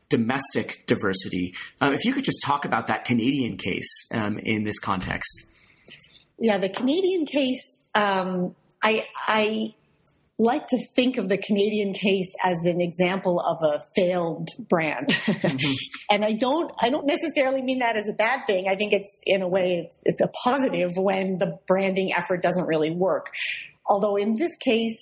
[0.10, 1.54] domestic diversity.
[1.82, 5.48] Uh, if you could just talk about that Canadian case um, in this context.
[6.40, 9.74] Yeah, the Canadian case, um, I, I
[10.40, 15.10] like to think of the Canadian case as an example of a failed brand.
[15.10, 15.74] Mm-hmm.
[16.12, 18.68] and I don't, I don't necessarily mean that as a bad thing.
[18.70, 22.68] I think it's, in a way, it's, it's a positive when the branding effort doesn't
[22.68, 23.32] really work.
[23.90, 24.98] Although in this case,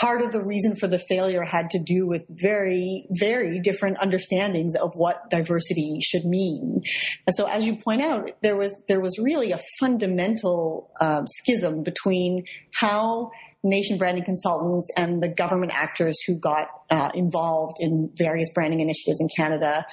[0.00, 4.74] part of the reason for the failure had to do with very, very different understandings
[4.74, 6.80] of what diversity should mean.
[7.26, 11.82] And so, as you point out, there was there was really a fundamental uh, schism
[11.82, 13.30] between how
[13.64, 19.20] nation branding consultants and the government actors who got uh, involved in various branding initiatives
[19.20, 19.84] in Canada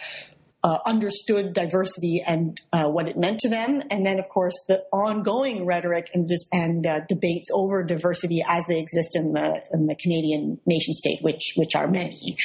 [0.64, 4.84] uh, understood diversity and uh, what it meant to them, and then of course the
[4.94, 9.88] ongoing rhetoric and, dis- and uh, debates over diversity as they exist in the in
[9.88, 12.38] the Canadian nation state, which which are many.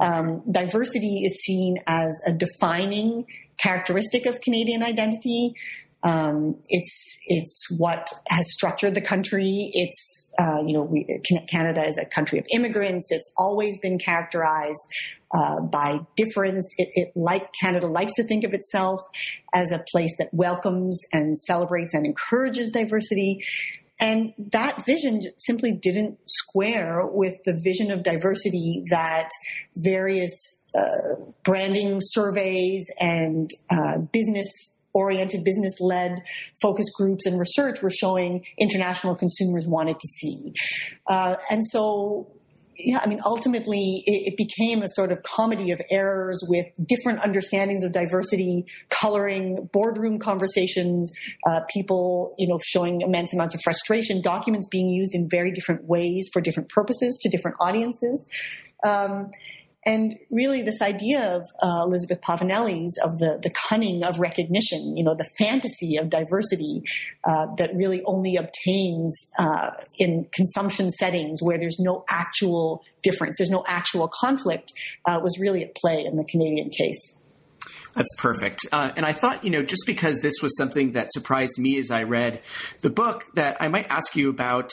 [0.00, 5.54] Um, diversity is seen as a defining characteristic of Canadian identity.
[6.04, 9.70] Um, it's it's what has structured the country.
[9.72, 11.06] It's uh, you know we,
[11.50, 13.08] Canada is a country of immigrants.
[13.10, 14.82] It's always been characterized
[15.34, 16.74] uh, by difference.
[16.76, 19.00] It, it, like Canada likes to think of itself
[19.54, 23.40] as a place that welcomes and celebrates and encourages diversity.
[24.00, 29.28] And that vision simply didn't square with the vision of diversity that
[29.76, 31.14] various uh,
[31.44, 36.18] branding surveys and uh, business oriented, business led
[36.62, 40.52] focus groups and research were showing international consumers wanted to see.
[41.08, 42.30] Uh, and so
[42.78, 47.84] yeah, I mean, ultimately, it, became a sort of comedy of errors with different understandings
[47.84, 51.12] of diversity, coloring boardroom conversations,
[51.48, 55.84] uh, people, you know, showing immense amounts of frustration, documents being used in very different
[55.84, 58.28] ways for different purposes to different audiences.
[58.84, 59.30] Um,
[59.86, 65.04] and really, this idea of uh, Elizabeth Povinelli's of the the cunning of recognition, you
[65.04, 66.82] know, the fantasy of diversity
[67.24, 73.50] uh, that really only obtains uh, in consumption settings where there's no actual difference, there's
[73.50, 74.72] no actual conflict,
[75.04, 77.16] uh, was really at play in the Canadian case.
[77.94, 78.66] That's perfect.
[78.72, 81.90] Uh, and I thought, you know, just because this was something that surprised me as
[81.90, 82.40] I read
[82.80, 84.70] the book, that I might ask you about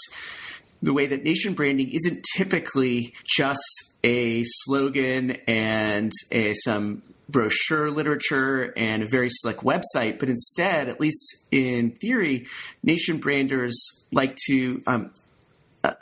[0.82, 8.74] the way that nation branding isn't typically just a slogan and a, some brochure literature
[8.76, 12.48] and a very slick website, but instead, at least in theory,
[12.84, 13.74] nation branders
[14.12, 15.12] like to um,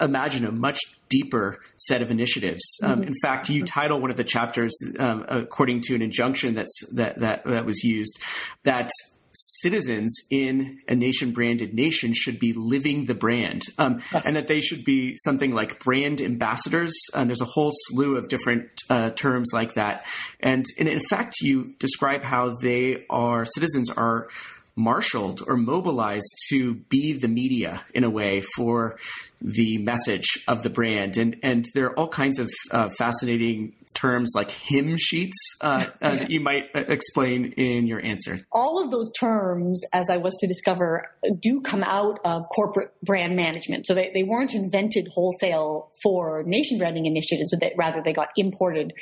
[0.02, 2.62] imagine a much deeper set of initiatives.
[2.84, 3.08] Um, mm-hmm.
[3.08, 7.20] in fact, you title one of the chapters, um, according to an injunction that's that
[7.20, 8.22] that that was used,
[8.64, 8.90] that
[9.34, 14.62] citizens in a nation branded nation should be living the brand um, and that they
[14.62, 16.94] should be something like brand ambassadors.
[17.14, 20.06] And there's a whole slew of different uh, terms like that.
[20.40, 24.30] And, and in fact you describe how they are citizens are
[24.76, 28.98] marshaled or mobilized to be the media in a way for
[29.42, 31.18] the message of the brand.
[31.18, 36.16] And and there are all kinds of uh, fascinating terms like hymn sheets uh, uh,
[36.16, 38.40] that you might uh, explain in your answer?
[38.52, 43.36] All of those terms, as I was to discover, do come out of corporate brand
[43.36, 43.86] management.
[43.86, 48.30] So they, they weren't invented wholesale for nation branding initiatives, but they, rather they got
[48.36, 48.94] imported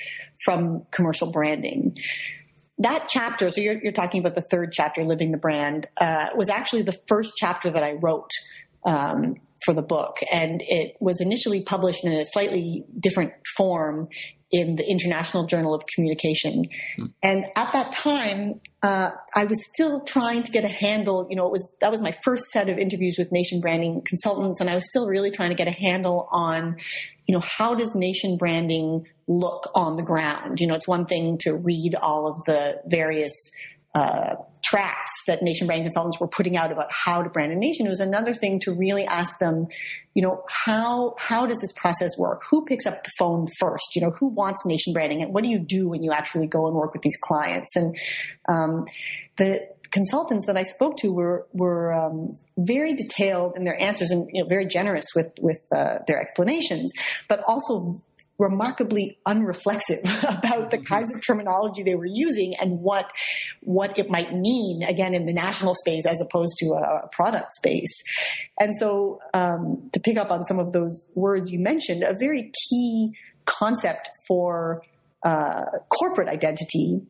[0.43, 1.95] from commercial branding
[2.79, 6.49] that chapter, so you're, you're, talking about the third chapter, Living the Brand, uh, was
[6.49, 8.29] actually the first chapter that I wrote
[8.85, 10.17] um, for the book.
[10.31, 14.09] And it was initially published in a slightly different form
[14.51, 16.65] in the International Journal of Communication.
[16.95, 17.05] Hmm.
[17.21, 21.27] And at that time, uh, I was still trying to get a handle.
[21.29, 24.61] You know, it was that was my first set of interviews with nation branding consultants,
[24.61, 26.77] and I was still really trying to get a handle on,
[27.27, 30.59] you know, how does nation branding look on the ground?
[30.61, 33.51] You know, it's one thing to read all of the various
[33.93, 34.35] uh,
[34.69, 37.85] tracts that nation branding consultants were putting out about how to brand a nation.
[37.85, 39.67] It was another thing to really ask them,
[40.13, 42.41] you know, how how does this process work?
[42.49, 43.95] Who picks up the phone first?
[43.95, 46.67] You know, who wants nation branding, and what do you do when you actually go
[46.67, 47.75] and work with these clients?
[47.75, 47.97] And
[48.49, 48.85] um,
[49.37, 54.27] the consultants that I spoke to were were um, very detailed in their answers and
[54.33, 56.91] you know, very generous with with uh, their explanations,
[57.27, 58.01] but also
[58.37, 60.85] remarkably unreflexive about the mm-hmm.
[60.85, 63.11] kinds of terminology they were using and what
[63.61, 68.03] what it might mean again in the national space as opposed to a, product space
[68.59, 72.51] and so um, to pick up on some of those words you mentioned a very
[72.69, 73.11] key
[73.45, 74.83] concept for
[75.23, 77.01] uh, corporate identity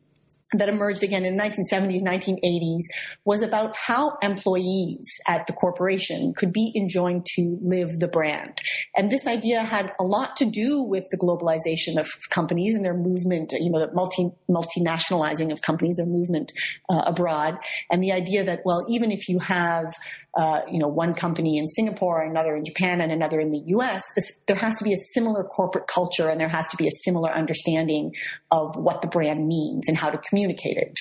[0.54, 2.84] that emerged again in the 1970s, 1980s
[3.24, 8.60] was about how employees at the corporation could be enjoined to live the brand.
[8.96, 12.94] And this idea had a lot to do with the globalization of companies and their
[12.94, 16.52] movement, you know, the multi, multinationalizing of companies, their movement
[16.88, 17.58] uh, abroad.
[17.90, 19.94] And the idea that, well, even if you have
[20.36, 24.02] uh, you know, one company in Singapore, another in Japan, and another in the U.S.
[24.14, 26.92] This, there has to be a similar corporate culture, and there has to be a
[27.04, 28.14] similar understanding
[28.50, 30.98] of what the brand means and how to communicate it.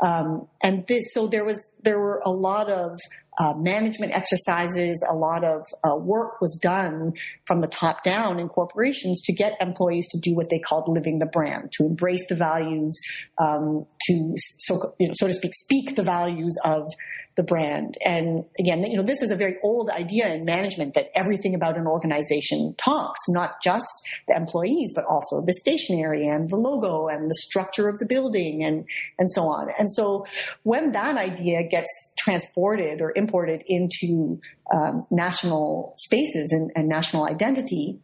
[0.00, 2.98] Um, and this, so there was there were a lot of
[3.38, 7.12] uh, management exercises, a lot of uh, work was done
[7.46, 11.20] from the top down in corporations to get employees to do what they called living
[11.20, 12.98] the brand, to embrace the values,
[13.38, 16.92] um, to so you know, so to speak, speak the values of
[17.38, 17.96] the brand.
[18.04, 21.78] And again, you know, this is a very old idea in management that everything about
[21.78, 23.88] an organization talks, not just
[24.26, 28.64] the employees, but also the stationery and the logo and the structure of the building
[28.64, 28.84] and,
[29.20, 29.68] and so on.
[29.78, 30.26] And so
[30.64, 34.40] when that idea gets transported or imported into
[34.74, 38.00] um, national spaces and, and national identity,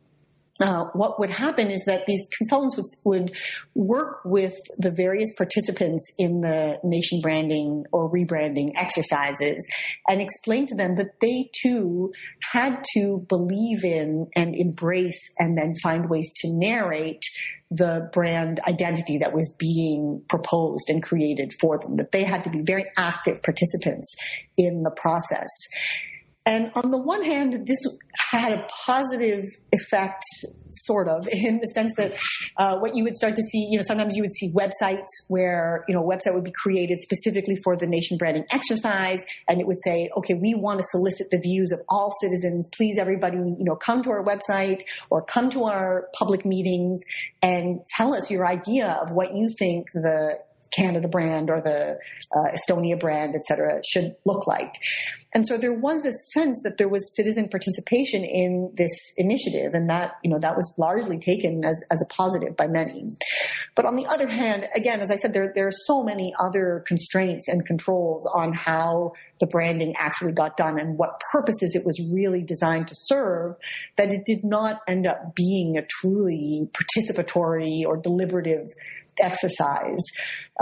[0.61, 3.33] uh, what would happen is that these consultants would, would
[3.75, 9.67] work with the various participants in the nation branding or rebranding exercises
[10.09, 12.13] and explain to them that they too
[12.53, 17.23] had to believe in and embrace and then find ways to narrate
[17.71, 22.51] the brand identity that was being proposed and created for them, that they had to
[22.51, 24.15] be very active participants
[24.57, 25.49] in the process.
[26.47, 27.79] And on the one hand, this
[28.31, 30.23] had a positive effect,
[30.73, 32.13] sort of, in the sense that
[32.59, 35.85] uh, what you would start to see, you know, sometimes you would see websites where,
[35.89, 39.67] you know, a website would be created specifically for the nation branding exercise, and it
[39.67, 42.69] would say, okay, we want to solicit the views of all citizens.
[42.77, 47.01] Please, everybody, you know, come to our website or come to our public meetings
[47.41, 50.39] and tell us your idea of what you think the
[50.77, 51.99] Canada brand or the
[52.37, 54.75] uh, Estonia brand, et cetera, should look like.
[55.35, 59.91] And so there was a sense that there was citizen participation in this initiative, and
[59.91, 63.17] that you know that was largely taken as, as a positive by many.
[63.75, 66.85] But on the other hand, again, as I said, there there are so many other
[66.87, 72.01] constraints and controls on how the branding actually got done and what purposes it was
[72.13, 73.57] really designed to serve
[73.97, 78.69] that it did not end up being a truly participatory or deliberative
[79.21, 80.03] exercise.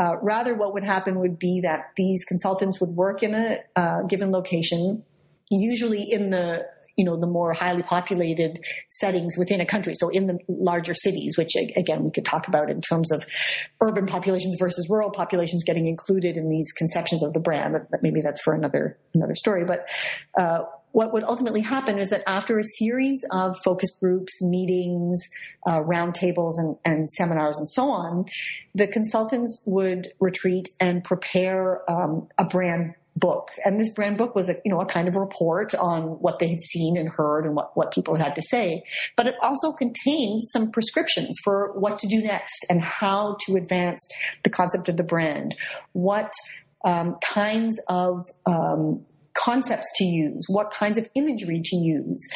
[0.00, 4.02] Uh, rather, what would happen would be that these consultants would work in a uh,
[4.02, 5.02] given location,
[5.50, 10.26] usually in the you know the more highly populated settings within a country so in
[10.26, 13.24] the larger cities which again we could talk about in terms of
[13.80, 18.20] urban populations versus rural populations getting included in these conceptions of the brand but maybe
[18.20, 19.86] that's for another another story but
[20.38, 20.60] uh,
[20.92, 25.20] what would ultimately happen is that after a series of focus groups, meetings,
[25.66, 28.26] uh, roundtables, and, and, seminars, and so on,
[28.74, 33.50] the consultants would retreat and prepare um, a brand book.
[33.64, 36.48] And this brand book was a, you know, a kind of report on what they
[36.48, 38.84] had seen and heard and what, what people had to say.
[39.16, 44.00] But it also contained some prescriptions for what to do next and how to advance
[44.44, 45.54] the concept of the brand.
[45.92, 46.32] What
[46.84, 49.04] um, kinds of um,
[49.34, 52.26] concepts to use, what kinds of imagery to use.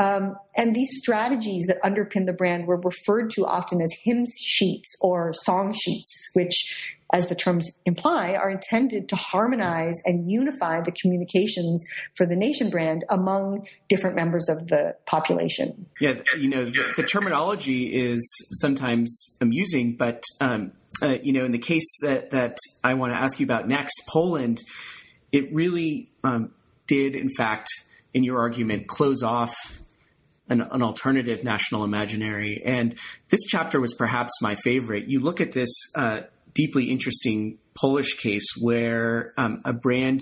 [0.00, 4.94] Um, and these strategies that underpin the brand were referred to often as hymn sheets
[5.00, 10.92] or song sheets, which, as the terms imply, are intended to harmonize and unify the
[11.02, 11.84] communications
[12.16, 15.86] for the nation brand among different members of the population.
[16.00, 20.72] Yeah, you know, the, the terminology is sometimes amusing, but um,
[21.02, 24.02] uh, you know, in the case that that I want to ask you about next,
[24.08, 24.62] Poland
[25.32, 26.52] it really um,
[26.86, 27.68] did, in fact,
[28.14, 29.54] in your argument, close off
[30.48, 32.62] an, an, alternative national imaginary.
[32.64, 32.94] And
[33.30, 35.08] this chapter was perhaps my favorite.
[35.08, 36.22] You look at this uh,
[36.54, 40.20] deeply interesting Polish case where um, a brand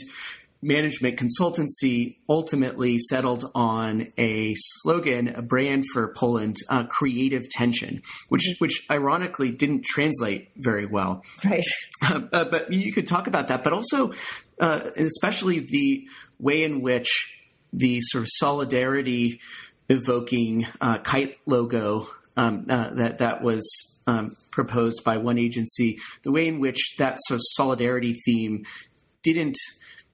[0.62, 8.56] management consultancy ultimately settled on a slogan, a brand for Poland, uh, creative tension, which
[8.58, 11.24] which ironically didn't translate very well.
[11.44, 11.64] Right.
[12.02, 14.12] Uh, uh, but you could talk about that, but also,
[14.60, 16.06] uh, especially the
[16.38, 17.08] way in which
[17.72, 19.40] the sort of solidarity
[19.88, 23.64] evoking uh, kite logo um, uh, that that was
[24.06, 28.64] um, proposed by one agency, the way in which that sort of solidarity theme
[29.22, 29.56] didn't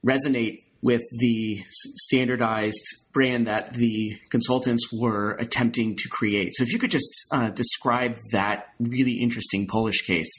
[0.05, 1.59] resonate with the
[1.97, 6.55] standardized brand that the consultants were attempting to create.
[6.55, 10.31] So, if you could just uh, describe that really interesting Polish case.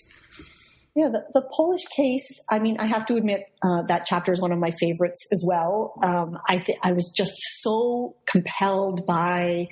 [0.95, 2.27] Yeah, the, the, Polish case.
[2.49, 5.43] I mean, I have to admit uh, that chapter is one of my favorites as
[5.45, 5.93] well.
[6.01, 9.67] Um, I th- I was just so compelled by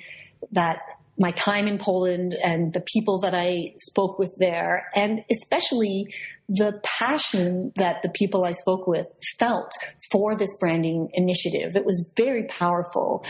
[0.52, 0.78] that
[1.18, 6.06] my time in Poland and the people that I spoke with there, and especially
[6.48, 9.06] the passion that the people I spoke with
[9.38, 9.72] felt
[10.12, 11.74] for this branding initiative.
[11.74, 13.24] It was very powerful.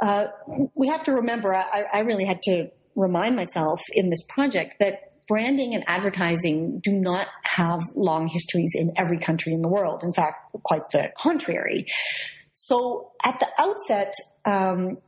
[0.00, 0.28] Uh,
[0.74, 5.12] we have to remember, I, I really had to remind myself in this project that
[5.26, 10.02] branding and advertising do not have long histories in every country in the world.
[10.02, 11.86] In fact, quite the contrary.
[12.54, 14.14] So at the outset,
[14.44, 14.98] um,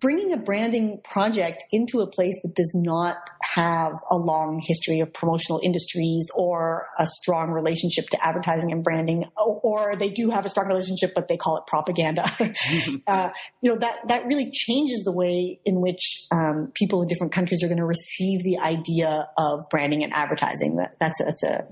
[0.00, 5.12] bringing a branding project into a place that does not have a long history of
[5.12, 10.48] promotional industries or a strong relationship to advertising and branding, or they do have a
[10.48, 12.24] strong relationship, but they call it propaganda.
[13.06, 13.28] uh,
[13.60, 17.62] you know that that really changes the way in which um, people in different countries
[17.62, 20.76] are going to receive the idea of branding and advertising.
[20.76, 21.66] That that's a, that's a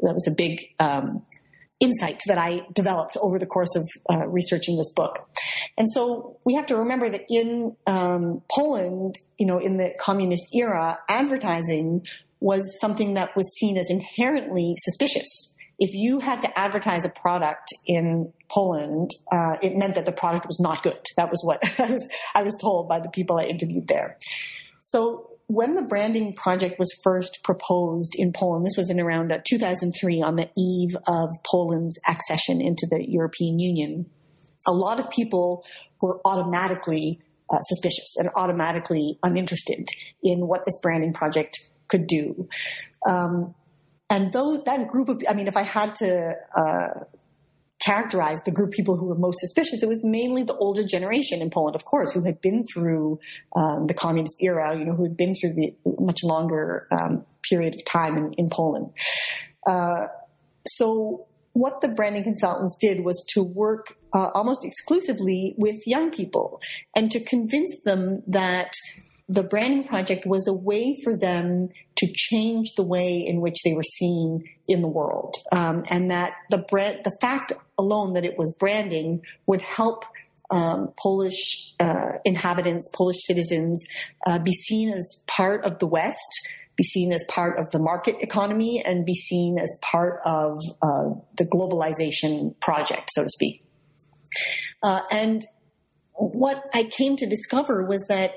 [0.00, 1.24] that was a big um,
[1.80, 5.28] insight that I developed over the course of uh, researching this book.
[5.76, 10.54] And so we have to remember that in um, Poland, you know, in the communist
[10.54, 12.04] era, advertising
[12.40, 15.54] was something that was seen as inherently suspicious.
[15.78, 20.46] If you had to advertise a product in Poland, uh, it meant that the product
[20.46, 20.98] was not good.
[21.16, 24.18] That was what I was, I was told by the people I interviewed there.
[24.80, 29.38] So when the branding project was first proposed in Poland, this was in around uh,
[29.48, 34.06] 2003 on the eve of Poland's accession into the European Union,
[34.66, 35.64] a lot of people
[36.02, 37.18] were automatically
[37.50, 39.88] uh, suspicious and automatically uninterested
[40.22, 42.46] in what this branding project could do.
[43.08, 43.54] Um,
[44.10, 47.04] and those that group of, I mean, if I had to uh,
[47.88, 51.40] characterized the group of people who were most suspicious, it was mainly the older generation
[51.40, 53.18] in Poland, of course, who had been through
[53.56, 57.74] um, the communist era, you know, who had been through the much longer um, period
[57.74, 58.90] of time in, in Poland.
[59.66, 60.06] Uh,
[60.66, 66.60] so what the branding consultants did was to work uh, almost exclusively with young people
[66.94, 68.70] and to convince them that
[69.28, 73.74] the branding project was a way for them to change the way in which they
[73.74, 78.36] were seen in the world, um, and that the brand, the fact alone that it
[78.36, 80.04] was branding would help
[80.50, 83.84] um, Polish uh, inhabitants, Polish citizens,
[84.26, 88.16] uh, be seen as part of the West, be seen as part of the market
[88.20, 93.64] economy, and be seen as part of uh, the globalization project, so to speak.
[94.82, 95.46] Uh, and
[96.12, 98.34] what I came to discover was that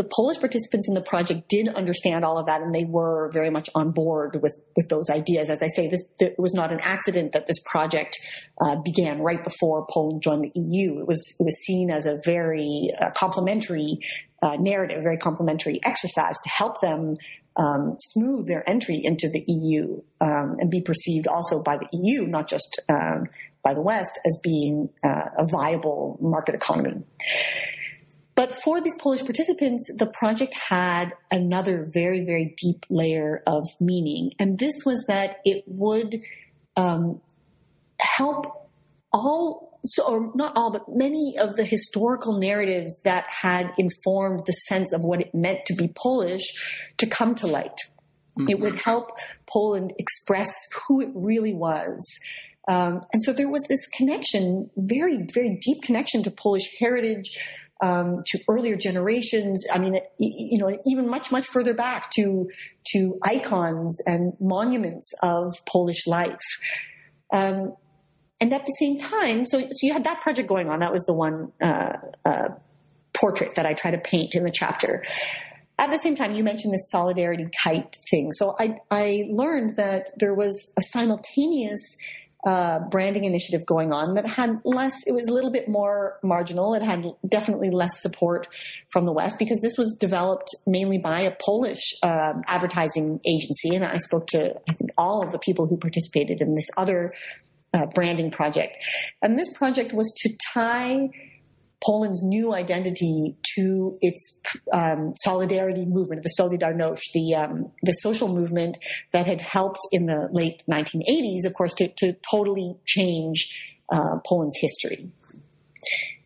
[0.00, 3.50] the Polish participants in the project did understand all of that and they were very
[3.50, 5.50] much on board with, with those ideas.
[5.50, 8.16] As I say, this, it was not an accident that this project
[8.62, 11.00] uh, began right before Poland joined the EU.
[11.00, 13.98] It was, it was seen as a very uh, complementary
[14.40, 17.18] uh, narrative, very complementary exercise to help them
[17.56, 22.26] um, smooth their entry into the EU um, and be perceived also by the EU,
[22.26, 23.26] not just um,
[23.62, 27.02] by the West, as being uh, a viable market economy.
[28.40, 34.32] But for these Polish participants, the project had another very, very deep layer of meaning.
[34.38, 36.14] And this was that it would
[36.74, 37.20] um,
[38.00, 38.46] help
[39.12, 44.54] all, so, or not all, but many of the historical narratives that had informed the
[44.54, 47.76] sense of what it meant to be Polish to come to light.
[48.38, 48.48] Mm-hmm.
[48.48, 49.10] It would help
[49.52, 50.50] Poland express
[50.88, 52.18] who it really was.
[52.66, 57.38] Um, and so there was this connection, very, very deep connection to Polish heritage,
[57.82, 59.64] um, to earlier generations.
[59.72, 62.48] I mean, you know, even much, much further back to
[62.92, 66.38] to icons and monuments of Polish life.
[67.32, 67.74] Um,
[68.40, 70.80] and at the same time, so, so you had that project going on.
[70.80, 71.92] That was the one uh,
[72.24, 72.48] uh,
[73.14, 75.04] portrait that I try to paint in the chapter.
[75.78, 78.32] At the same time, you mentioned this solidarity kite thing.
[78.32, 81.96] So I, I learned that there was a simultaneous
[82.46, 86.74] uh, branding initiative going on that had less, it was a little bit more marginal.
[86.74, 88.46] It had definitely less support
[88.90, 93.74] from the West because this was developed mainly by a Polish um, advertising agency.
[93.74, 97.12] And I spoke to, I think, all of the people who participated in this other
[97.74, 98.76] uh, branding project.
[99.22, 101.10] And this project was to tie
[101.84, 104.40] Poland's new identity to its
[104.72, 108.76] um, solidarity movement, the Solidarność, the um, the social movement
[109.12, 113.56] that had helped in the late 1980s, of course, to, to totally change
[113.90, 115.10] uh, Poland's history.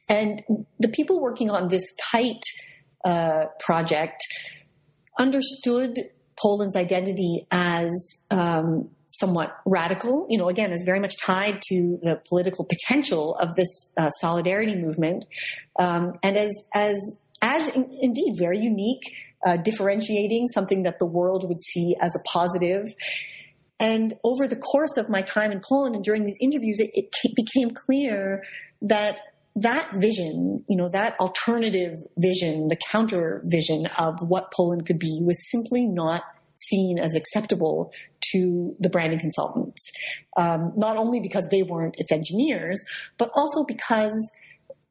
[0.09, 0.43] And
[0.79, 2.43] the people working on this kite
[3.05, 4.23] uh, project
[5.19, 5.99] understood
[6.41, 12.21] Poland's identity as um, somewhat radical, you know, again, is very much tied to the
[12.29, 15.25] political potential of this uh, solidarity movement,
[15.79, 19.13] um, and as as as in, indeed very unique,
[19.47, 22.87] uh, differentiating something that the world would see as a positive.
[23.81, 27.35] And over the course of my time in Poland and during these interviews, it, it
[27.35, 28.45] became clear
[28.81, 29.21] that
[29.57, 35.21] that vision, you know, that alternative vision, the counter vision of what Poland could be
[35.23, 36.23] was simply not
[36.57, 37.93] seen as acceptable
[38.35, 39.91] to the branding consultants,
[40.37, 42.85] um, not only because they weren't its engineers,
[43.19, 44.33] but also because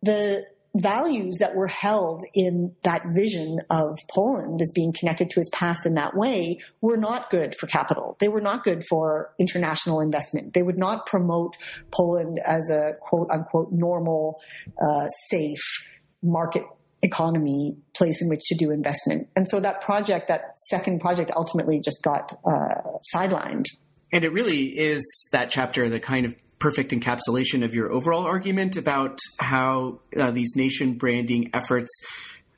[0.01, 0.43] the
[0.75, 5.85] values that were held in that vision of Poland as being connected to its past
[5.85, 8.17] in that way were not good for capital.
[8.19, 10.53] They were not good for international investment.
[10.53, 11.57] They would not promote
[11.91, 14.39] Poland as a quote unquote normal,
[14.83, 15.83] uh, safe
[16.23, 16.63] market
[17.03, 19.27] economy place in which to do investment.
[19.35, 22.81] And so that project, that second project ultimately just got uh,
[23.13, 23.65] sidelined.
[24.11, 28.77] And it really is that chapter the kind of perfect encapsulation of your overall argument
[28.77, 31.91] about how uh, these nation branding efforts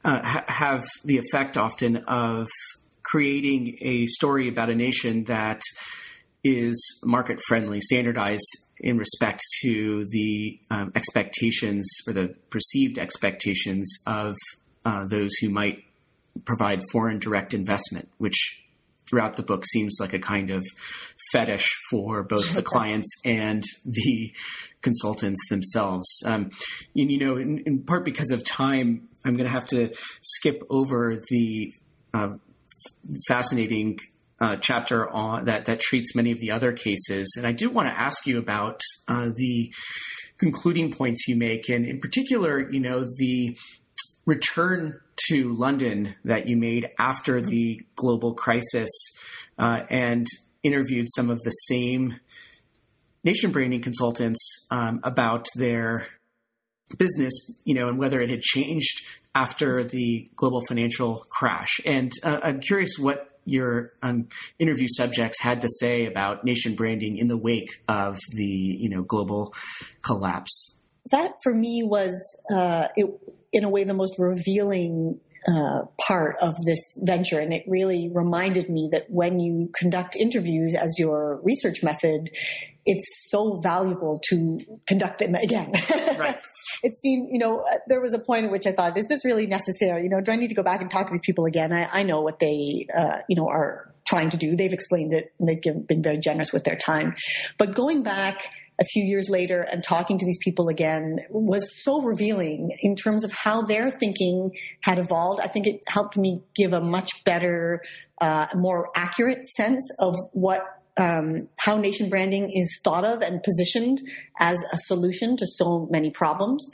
[0.04, 2.48] uh, ha- have the effect often of
[3.04, 5.62] creating a story about a nation that
[6.44, 8.46] is market friendly, standardized
[8.86, 14.36] in respect to the um, expectations or the perceived expectations of
[14.86, 15.84] uh, those who might
[16.46, 18.64] provide foreign direct investment, which
[19.10, 20.64] throughout the book seems like a kind of
[21.32, 24.32] fetish for both the clients and the
[24.82, 26.08] consultants themselves.
[26.24, 26.52] Um,
[26.96, 30.62] and, you know, in, in, part because of time, I'm going to have to skip
[30.70, 31.74] over the
[32.14, 32.34] uh,
[33.28, 33.98] fascinating
[34.40, 37.88] uh, chapter on that that treats many of the other cases, and I do want
[37.88, 39.74] to ask you about uh, the
[40.38, 43.58] concluding points you make, and in particular, you know, the
[44.26, 48.90] return to London that you made after the global crisis
[49.58, 50.28] uh, and
[50.64, 52.20] interviewed some of the same
[53.24, 56.08] nation branding consultants um, about their
[56.98, 57.34] business,
[57.64, 61.80] you know, and whether it had changed after the global financial crash.
[61.86, 64.28] And uh, I'm curious what your um,
[64.60, 69.04] interview subjects had to say about nation branding in the wake of the, you know,
[69.04, 69.54] global
[70.04, 70.80] collapse.
[71.12, 72.14] That for me was
[72.54, 73.08] uh, it,
[73.54, 77.40] in a way the most revealing uh, part of this venture.
[77.40, 82.32] And it really reminded me that when you conduct interviews as your research method,
[82.86, 85.72] it's so valuable to conduct them again.
[86.18, 86.38] Right.
[86.84, 89.48] it seemed, you know, there was a point at which I thought, is this really
[89.48, 90.04] necessary?
[90.04, 91.74] You know, do I need to go back and talk to these people again?
[91.74, 94.56] I, I know what they, uh, you know, are trying to do.
[94.56, 95.34] They've explained it.
[95.40, 97.16] and They've been very generous with their time.
[97.58, 102.02] But going back a few years later and talking to these people again was so
[102.02, 105.42] revealing in terms of how their thinking had evolved.
[105.42, 107.82] I think it helped me give a much better,
[108.22, 110.62] uh, more accurate sense of what
[110.98, 114.02] um, how nation branding is thought of and positioned
[114.40, 116.68] as a solution to so many problems.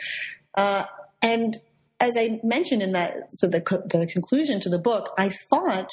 [0.55, 0.83] Uh,
[1.21, 1.57] and
[1.99, 5.89] as I mentioned in that, so the, the conclusion to the book, I thought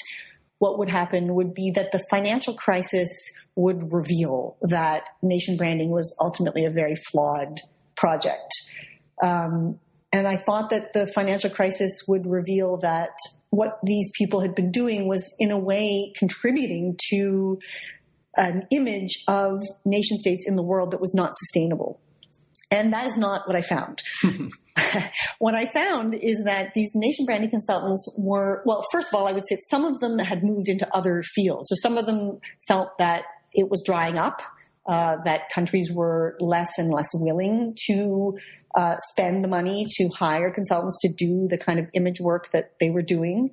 [0.59, 3.09] what would happen would be that the financial crisis
[3.55, 7.61] would reveal that nation branding was ultimately a very flawed
[7.97, 8.53] project.
[9.23, 9.79] Um,
[10.13, 13.11] and I thought that the financial crisis would reveal that
[13.51, 17.59] what these people had been doing was, in a way, contributing to
[18.37, 22.01] an image of nation states in the world that was not sustainable.
[22.71, 24.03] And that is not what I found.
[25.39, 29.33] what I found is that these nation branding consultants were, well, first of all, I
[29.33, 31.69] would say some of them had moved into other fields.
[31.69, 33.23] So some of them felt that
[33.53, 34.41] it was drying up,
[34.87, 38.39] uh, that countries were less and less willing to
[38.75, 42.73] uh, spend the money to hire consultants to do the kind of image work that
[42.81, 43.51] they were doing.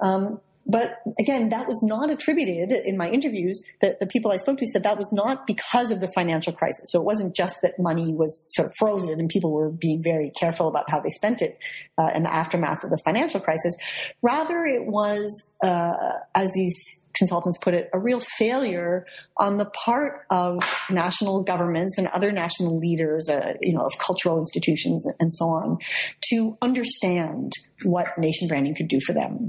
[0.00, 3.62] Um, but again, that was not attributed in my interviews.
[3.80, 6.90] The, the people I spoke to said that was not because of the financial crisis.
[6.90, 10.30] So it wasn't just that money was sort of frozen and people were being very
[10.38, 11.58] careful about how they spent it
[11.98, 13.76] uh, in the aftermath of the financial crisis.
[14.22, 15.94] Rather, it was, uh,
[16.34, 19.06] as these consultants put it, a real failure
[19.36, 20.58] on the part of
[20.90, 25.78] national governments and other national leaders, uh, you know, of cultural institutions and so on,
[26.30, 27.52] to understand
[27.84, 29.48] what nation branding could do for them.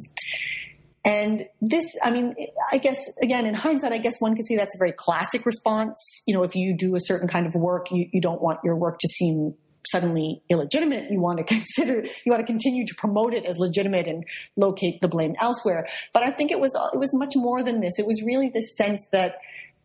[1.06, 2.34] And this, I mean,
[2.72, 6.24] I guess, again, in hindsight, I guess one could say that's a very classic response.
[6.26, 8.78] You know, if you do a certain kind of work, you, you don't want your
[8.78, 11.12] work to seem suddenly illegitimate.
[11.12, 14.24] You want to consider, you want to continue to promote it as legitimate and
[14.56, 15.88] locate the blame elsewhere.
[16.14, 18.00] But I think it was, it was much more than this.
[18.00, 19.36] It was really this sense that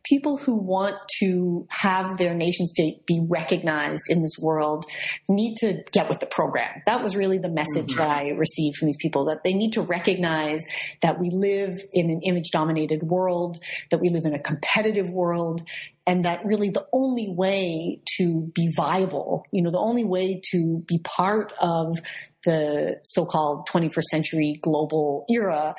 [0.05, 4.87] people who want to have their nation state be recognized in this world
[5.29, 6.83] need to get with the program.
[6.87, 8.01] That was really the message mm-hmm.
[8.01, 10.65] that I received from these people that they need to recognize
[11.03, 13.59] that we live in an image dominated world,
[13.91, 15.63] that we live in a competitive world,
[16.07, 20.83] and that really the only way to be viable, you know, the only way to
[20.87, 21.97] be part of
[22.45, 25.75] the so-called 21st century global era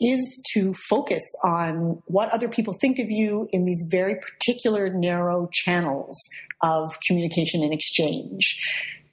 [0.00, 5.48] is to focus on what other people think of you in these very particular narrow
[5.52, 6.18] channels
[6.62, 8.60] of communication and exchange.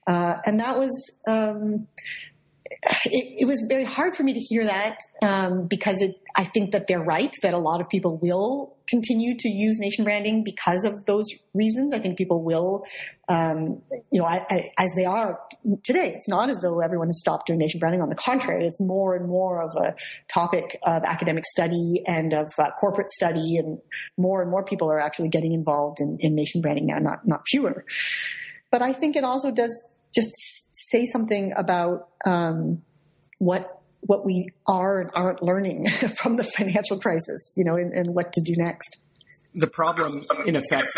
[0.08, 1.88] Uh, and that was, um,
[3.06, 6.72] it, it, was very hard for me to hear that um, because it, I think
[6.72, 10.84] that they're right that a lot of people will continue to use nation branding because
[10.84, 11.94] of those reasons.
[11.94, 12.84] I think people will,
[13.30, 13.82] um,
[14.12, 15.40] you know, I, I, as they are
[15.84, 16.14] today.
[16.16, 18.02] It's not as though everyone has stopped doing nation branding.
[18.02, 19.96] On the contrary, it's more and more of a
[20.32, 23.80] topic of academic study and of uh, corporate study, and
[24.18, 27.42] more and more people are actually getting involved in, in nation branding now, not not
[27.48, 27.86] fewer.
[28.72, 30.32] But I think it also does just
[30.74, 32.82] say something about um,
[33.40, 35.86] what what we are and aren't learning
[36.22, 38.98] from the financial crisis, you know, and, and what to do next.
[39.56, 40.90] The problem, in effect,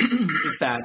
[0.00, 0.76] is that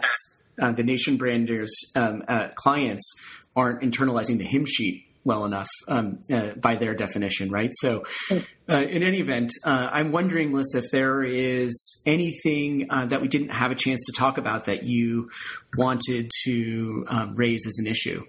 [0.59, 3.13] uh, the nation branders um, uh, clients
[3.55, 7.69] aren't internalizing the hymn sheet well enough um, uh, by their definition, right?
[7.73, 13.21] So, uh, in any event, uh, I'm wondering, Melissa, if there is anything uh, that
[13.21, 15.29] we didn't have a chance to talk about that you
[15.77, 18.23] wanted to um, raise as an issue.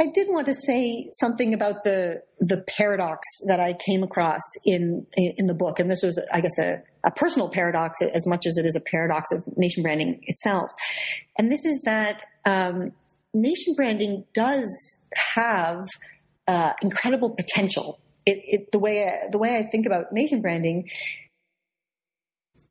[0.00, 5.06] I did want to say something about the the paradox that I came across in
[5.14, 8.56] in the book, and this was, I guess, a, a personal paradox as much as
[8.56, 10.70] it is a paradox of nation branding itself.
[11.36, 12.92] And this is that um,
[13.34, 15.02] nation branding does
[15.34, 15.84] have
[16.50, 18.00] uh, incredible potential.
[18.26, 20.88] It, it, the way I, the way I think about nation branding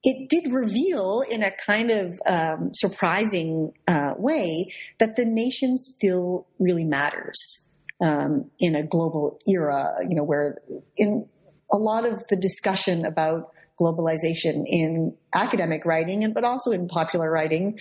[0.03, 6.47] it did reveal in a kind of um, surprising uh, way that the nation still
[6.57, 7.65] really matters
[8.01, 10.61] um, in a global era, you know, where
[10.95, 11.27] in
[11.71, 17.29] a lot of the discussion about globalization in academic writing and but also in popular
[17.29, 17.77] writing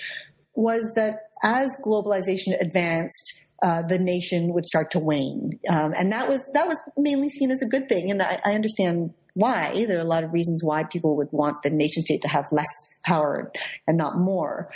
[0.54, 6.28] was that as globalization advanced, uh, the nation would start to wane, um, and that
[6.28, 8.10] was that was mainly seen as a good thing.
[8.10, 9.84] And I, I understand why.
[9.86, 12.46] There are a lot of reasons why people would want the nation state to have
[12.52, 13.52] less power
[13.86, 14.70] and not more.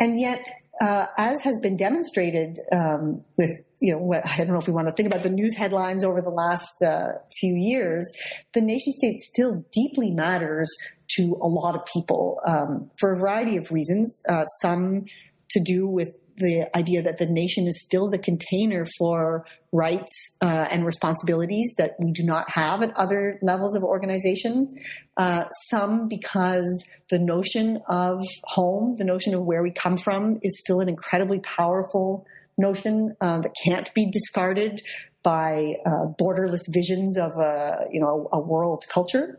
[0.00, 0.46] And yet,
[0.80, 3.50] uh, as has been demonstrated um, with,
[3.80, 6.04] you know, what, I don't know if we want to think about the news headlines
[6.04, 8.08] over the last uh, few years,
[8.54, 10.70] the nation state still deeply matters
[11.16, 14.22] to a lot of people um, for a variety of reasons.
[14.28, 15.06] Uh, some
[15.50, 20.66] to do with the idea that the nation is still the container for rights uh,
[20.70, 24.74] and responsibilities that we do not have at other levels of organization.
[25.16, 30.58] Uh, some because the notion of home, the notion of where we come from, is
[30.60, 32.26] still an incredibly powerful
[32.56, 34.80] notion uh, that can't be discarded
[35.22, 39.38] by uh, borderless visions of a you know a world culture.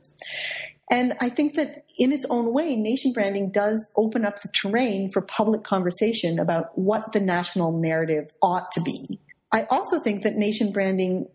[0.90, 5.10] And I think that in its own way, nation branding does open up the terrain
[5.12, 9.20] for public conversation about what the national narrative ought to be.
[9.52, 11.28] I also think that nation branding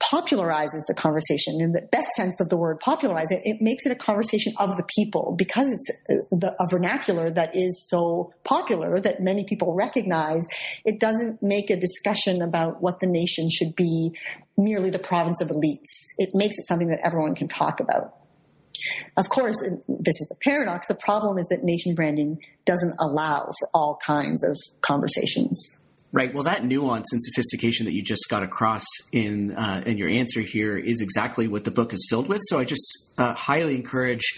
[0.00, 1.60] popularizes the conversation.
[1.60, 4.76] In the best sense of the word popularize it, it makes it a conversation of
[4.76, 9.74] the people because it's uh, the, a vernacular that is so popular that many people
[9.74, 10.46] recognize.
[10.84, 14.12] It doesn't make a discussion about what the nation should be
[14.56, 16.06] merely the province of elites.
[16.16, 18.14] It makes it something that everyone can talk about
[19.16, 20.86] of course, this is a paradox.
[20.86, 25.78] The problem is that nation branding doesn't allow for all kinds of conversations.
[26.12, 26.34] Right.
[26.34, 30.40] Well, that nuance and sophistication that you just got across in uh, in your answer
[30.40, 32.40] here is exactly what the book is filled with.
[32.48, 34.34] So I just uh, highly encourage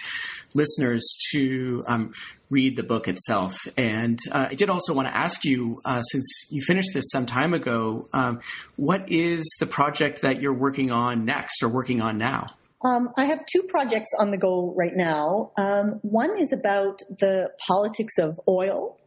[0.54, 2.12] listeners to um,
[2.50, 3.56] read the book itself.
[3.78, 7.24] And uh, I did also want to ask you, uh, since you finished this some
[7.24, 8.40] time ago, um,
[8.76, 12.50] what is the project that you're working on next or working on now?
[12.84, 15.52] Um, I have two projects on the go right now.
[15.56, 18.98] Um, one is about the politics of oil,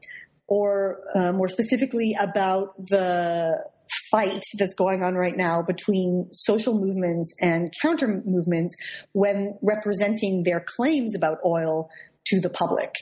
[0.48, 3.64] or uh, more specifically, about the
[4.12, 8.76] fight that's going on right now between social movements and counter movements
[9.12, 11.90] when representing their claims about oil
[12.28, 12.94] to the public.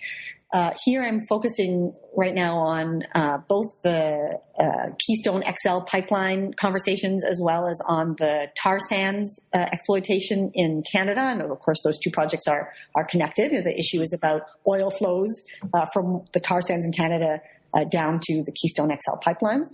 [0.54, 7.26] Uh, here I'm focusing right now on uh, both the uh, Keystone XL pipeline conversations
[7.26, 11.22] as well as on the tar sands uh, exploitation in Canada.
[11.22, 13.52] And of course, those two projects are are connected.
[13.52, 15.32] The issue is about oil flows
[15.74, 17.40] uh, from the tar sands in Canada
[17.74, 19.68] uh, down to the Keystone XL pipeline,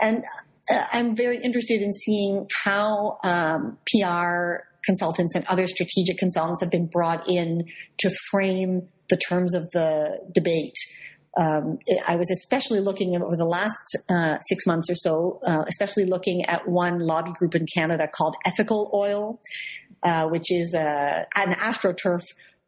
[0.00, 0.24] and
[0.70, 6.86] I'm very interested in seeing how um, PR consultants and other strategic consultants have been
[6.86, 7.66] brought in
[7.98, 10.74] to frame the terms of the debate.
[11.38, 16.06] Um, I was especially looking over the last uh, six months or so, uh, especially
[16.06, 19.38] looking at one lobby group in Canada called Ethical Oil,
[20.02, 22.22] uh, which is a, an astroturf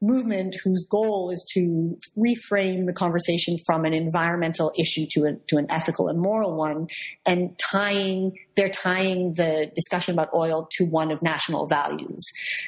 [0.07, 5.57] movement whose goal is to reframe the conversation from an environmental issue to, a, to
[5.57, 6.87] an ethical and moral one
[7.27, 12.25] and tying they're tying the discussion about oil to one of national values.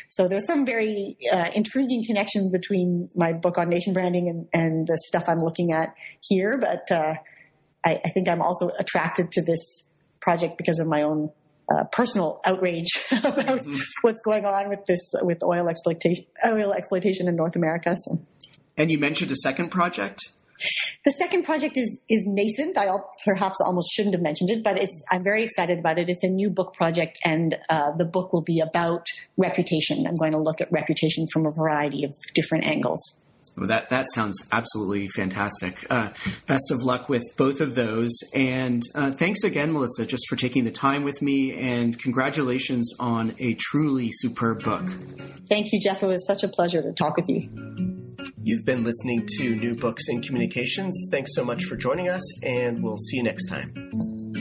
[0.09, 4.87] So there's some very uh, intriguing connections between my book on nation branding and, and
[4.87, 7.15] the stuff i'm looking at here but uh,
[7.85, 9.89] I, I think i'm also attracted to this
[10.21, 11.31] project because of my own
[11.75, 13.77] uh, personal outrage about mm-hmm.
[14.03, 17.95] what's going on with this with oil exploitation oil exploitation in North America.
[17.97, 18.21] So.
[18.77, 20.21] And you mentioned a second project.
[21.05, 22.79] The second project is is nascent.
[22.79, 22.89] I
[23.25, 26.09] perhaps almost shouldn't have mentioned it, but it's I'm very excited about it.
[26.09, 29.07] It's a new book project, and uh, the book will be about
[29.37, 30.07] reputation.
[30.07, 33.21] I'm going to look at reputation from a variety of different angles.
[33.57, 35.87] Well, that that sounds absolutely fantastic.
[35.89, 36.11] Uh,
[36.47, 40.65] best of luck with both of those, and uh, thanks again, Melissa, just for taking
[40.65, 41.55] the time with me.
[41.55, 44.87] And congratulations on a truly superb book.
[45.49, 46.03] Thank you, Jeff.
[46.03, 47.49] It was such a pleasure to talk with you.
[48.43, 51.09] You've been listening to New Books in Communications.
[51.11, 54.36] Thanks so much for joining us, and we'll see you next time.